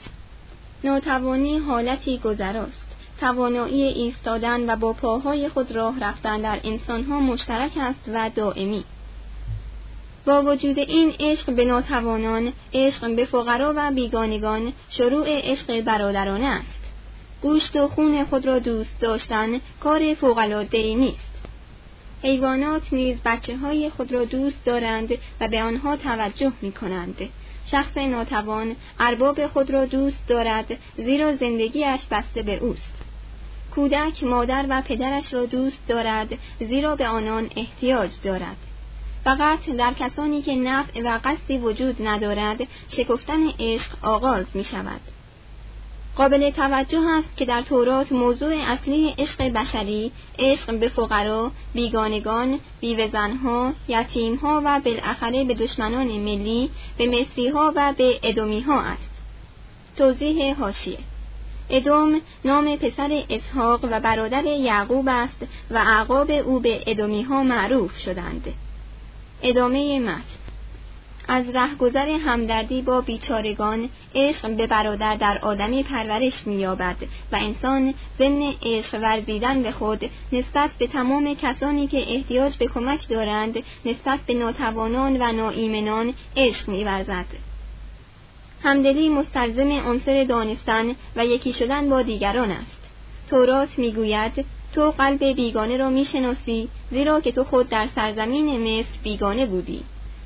ناتوانی 0.84 1.58
حالتی 1.58 2.18
گذراست. 2.18 2.84
توانایی 3.20 3.82
ایستادن 3.82 4.70
و 4.70 4.76
با 4.76 4.92
پاهای 4.92 5.48
خود 5.48 5.72
راه 5.72 6.00
رفتن 6.00 6.40
در 6.40 6.60
انسانها 6.64 7.20
مشترک 7.20 7.72
است 7.76 8.00
و 8.14 8.30
دائمی. 8.34 8.84
با 10.26 10.42
وجود 10.42 10.78
این 10.78 11.12
عشق 11.20 11.50
به 11.50 11.64
ناتوانان 11.64 12.52
عشق 12.74 13.16
به 13.16 13.24
فقرا 13.24 13.72
و 13.76 13.90
بیگانگان 13.90 14.72
شروع 14.88 15.24
عشق 15.28 15.80
برادرانه 15.80 16.46
است. 16.46 16.80
گوشت 17.42 17.76
و 17.76 17.88
خون 17.88 18.24
خود 18.24 18.46
را 18.46 18.58
دوست 18.58 19.00
داشتن 19.00 19.60
کار 19.80 20.14
فوق‌العاده‌ای 20.14 20.94
نیست. 20.94 21.33
حیوانات 22.24 22.92
نیز 22.92 23.16
بچه 23.24 23.56
های 23.56 23.90
خود 23.90 24.12
را 24.12 24.24
دوست 24.24 24.64
دارند 24.64 25.14
و 25.40 25.48
به 25.48 25.62
آنها 25.62 25.96
توجه 25.96 26.52
می 26.62 26.72
کنند. 26.72 27.16
شخص 27.66 27.96
ناتوان 27.96 28.76
ارباب 29.00 29.46
خود 29.46 29.70
را 29.70 29.84
دوست 29.84 30.16
دارد 30.28 30.78
زیرا 30.96 31.36
زندگیش 31.36 32.00
بسته 32.10 32.42
به 32.42 32.56
اوست. 32.56 32.92
کودک 33.74 34.24
مادر 34.24 34.66
و 34.68 34.82
پدرش 34.82 35.34
را 35.34 35.46
دوست 35.46 35.88
دارد 35.88 36.38
زیرا 36.60 36.96
به 36.96 37.08
آنان 37.08 37.50
احتیاج 37.56 38.10
دارد. 38.24 38.56
فقط 39.24 39.70
در 39.78 39.92
کسانی 39.92 40.42
که 40.42 40.54
نفع 40.54 41.02
و 41.04 41.18
قصدی 41.24 41.58
وجود 41.58 42.06
ندارد 42.08 42.60
شکفتن 42.88 43.48
عشق 43.60 43.90
آغاز 44.02 44.44
می 44.54 44.64
شود. 44.64 45.00
قابل 46.16 46.50
توجه 46.50 47.00
است 47.10 47.36
که 47.36 47.44
در 47.44 47.62
تورات 47.62 48.12
موضوع 48.12 48.54
اصلی 48.66 49.14
عشق 49.18 49.42
بشری 49.42 50.12
عشق 50.38 50.78
به 50.78 50.88
فقرا 50.88 51.50
بیگانگان 51.74 52.60
بیوهزنها 52.80 53.72
یتیمها 53.88 54.62
و 54.64 54.80
بالاخره 54.80 55.44
به 55.44 55.54
دشمنان 55.54 56.06
ملی 56.06 56.70
به 56.98 57.06
مصریها 57.06 57.72
و 57.76 57.94
به 57.98 58.20
ادومیها 58.22 58.80
است. 58.80 59.10
توضیح 59.96 60.54
هاشیه 60.58 60.98
ادوم 61.70 62.20
نام 62.44 62.76
پسر 62.76 63.24
اسحاق 63.30 63.80
و 63.82 64.00
برادر 64.00 64.44
یعقوب 64.44 65.08
است 65.08 65.46
و 65.70 65.76
اعقاب 65.76 66.30
او 66.30 66.60
به 66.60 66.82
ادومیها 66.86 67.42
معروف 67.42 67.98
شدند. 67.98 68.54
ادامه 69.42 69.98
متن. 69.98 70.43
از 71.28 71.44
رهگذر 71.54 72.08
همدردی 72.08 72.82
با 72.82 73.00
بیچارگان 73.00 73.88
عشق 74.14 74.50
به 74.50 74.66
برادر 74.66 75.14
در 75.14 75.38
آدمی 75.38 75.82
پرورش 75.82 76.46
می‌یابد 76.46 76.96
و 77.32 77.36
انسان 77.36 77.94
ضمن 78.18 78.54
عشق 78.62 78.98
ورزیدن 79.02 79.62
به 79.62 79.72
خود 79.72 80.10
نسبت 80.32 80.70
به 80.78 80.86
تمام 80.86 81.34
کسانی 81.34 81.86
که 81.86 82.14
احتیاج 82.14 82.56
به 82.56 82.66
کمک 82.66 83.08
دارند 83.08 83.58
نسبت 83.84 84.20
به 84.26 84.34
ناتوانان 84.34 85.16
و 85.20 85.32
ناایمنان 85.32 86.14
عشق 86.36 86.68
می‌ورزد. 86.68 87.26
همدلی 88.62 89.08
مستلزم 89.08 89.70
عنصر 89.70 90.24
دانستن 90.24 90.96
و 91.16 91.26
یکی 91.26 91.52
شدن 91.52 91.88
با 91.88 92.02
دیگران 92.02 92.50
است. 92.50 92.80
تورات 93.28 93.78
می‌گوید 93.78 94.44
تو 94.74 94.90
قلب 94.90 95.24
بیگانه 95.24 95.76
را 95.76 95.90
می‌شناسی 95.90 96.68
زیرا 96.90 97.20
که 97.20 97.32
تو 97.32 97.44
خود 97.44 97.68
در 97.68 97.88
سرزمین 97.94 98.62
مصر 98.62 98.98
بیگانه 99.02 99.46
بودی. 99.46 99.84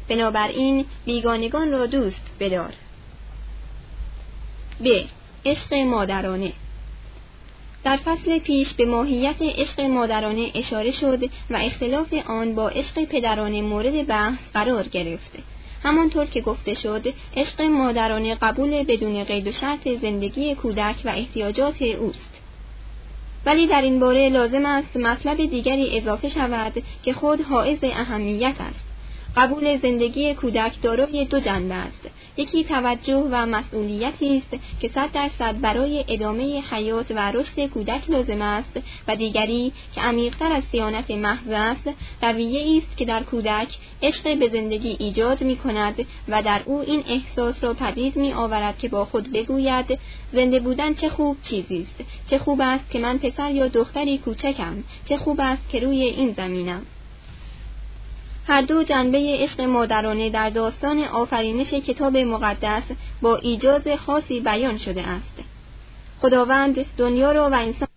بنابراین 0.08 0.84
بیگانگان 1.04 1.70
را 1.70 1.86
دوست 1.86 2.20
بدار. 2.40 2.72
ب. 4.84 4.88
عشق 5.46 5.74
مادرانه. 5.74 6.52
در 7.84 7.96
فصل 7.96 8.38
پیش 8.38 8.74
به 8.74 8.86
ماهیت 8.86 9.36
عشق 9.40 9.80
مادرانه 9.80 10.50
اشاره 10.54 10.90
شد 10.90 11.24
و 11.50 11.56
اختلاف 11.56 12.14
آن 12.26 12.54
با 12.54 12.68
عشق 12.68 13.04
پدرانه 13.04 13.62
مورد 13.62 14.06
بحث 14.06 14.38
قرار 14.54 14.88
گرفت. 14.88 15.32
همانطور 15.82 16.26
که 16.26 16.40
گفته 16.40 16.74
شد 16.74 17.14
عشق 17.36 17.62
مادرانه 17.62 18.34
قبول 18.34 18.82
بدون 18.82 19.24
قید 19.24 19.48
و 19.48 19.52
شرط 19.52 19.88
زندگی 20.02 20.54
کودک 20.54 20.96
و 21.04 21.08
احتیاجات 21.08 21.82
اوست. 21.82 22.38
ولی 23.46 23.66
در 23.66 23.82
این 23.82 24.00
باره 24.00 24.28
لازم 24.28 24.66
است 24.66 24.96
مطلب 24.96 25.50
دیگری 25.50 25.98
اضافه 25.98 26.28
شود 26.28 26.82
که 27.02 27.12
خود 27.12 27.40
حائز 27.40 27.78
اهمیت 27.82 28.54
است. 28.60 28.87
قبول 29.36 29.78
زندگی 29.82 30.34
کودک 30.34 30.82
دارای 30.82 31.24
دو 31.24 31.40
جنبه 31.40 31.74
است. 31.74 32.08
یکی 32.36 32.64
توجه 32.64 33.28
و 33.30 33.46
مسئولیتی 33.46 34.36
است 34.36 34.62
که 34.80 34.90
صد 34.94 35.12
درصد 35.12 35.60
برای 35.60 36.04
ادامه 36.08 36.62
حیات 36.70 37.06
و 37.10 37.32
رشد 37.32 37.66
کودک 37.66 38.10
لازم 38.10 38.42
است 38.42 38.80
و 39.08 39.16
دیگری 39.16 39.72
که 39.94 40.00
عمیقتر 40.00 40.52
از 40.52 40.62
سیانت 40.72 41.10
محض 41.10 41.48
است 41.48 41.88
رویه 42.22 42.82
است 42.82 42.96
که 42.96 43.04
در 43.04 43.22
کودک 43.22 43.68
عشق 44.02 44.38
به 44.38 44.48
زندگی 44.48 44.96
ایجاد 44.98 45.42
می 45.42 45.56
کند 45.56 46.06
و 46.28 46.42
در 46.42 46.62
او 46.64 46.80
این 46.80 47.04
احساس 47.08 47.64
را 47.64 47.74
پدید 47.74 48.16
می 48.16 48.32
آورد 48.32 48.78
که 48.78 48.88
با 48.88 49.04
خود 49.04 49.32
بگوید 49.32 49.98
زنده 50.32 50.60
بودن 50.60 50.94
چه 50.94 51.08
خوب 51.08 51.36
چیزی 51.42 51.82
است. 51.82 52.10
چه 52.30 52.38
خوب 52.38 52.60
است 52.60 52.90
که 52.90 52.98
من 52.98 53.18
پسر 53.18 53.50
یا 53.50 53.68
دختری 53.68 54.18
کوچکم. 54.18 54.84
چه 55.08 55.16
خوب 55.16 55.40
است 55.40 55.62
که 55.68 55.80
روی 55.80 56.02
این 56.02 56.34
زمینم. 56.36 56.86
هر 58.48 58.62
دو 58.62 58.82
جنبه 58.82 59.36
عشق 59.40 59.60
مادرانه 59.60 60.30
در 60.30 60.50
داستان 60.50 61.04
آفرینش 61.04 61.74
کتاب 61.74 62.16
مقدس 62.16 62.82
با 63.22 63.36
ایجاز 63.36 63.82
خاصی 63.88 64.40
بیان 64.40 64.78
شده 64.78 65.02
است. 65.02 65.42
خداوند 66.22 66.86
دنیا 66.96 67.32
را 67.32 67.50
و 67.50 67.54
انسان 67.54 67.88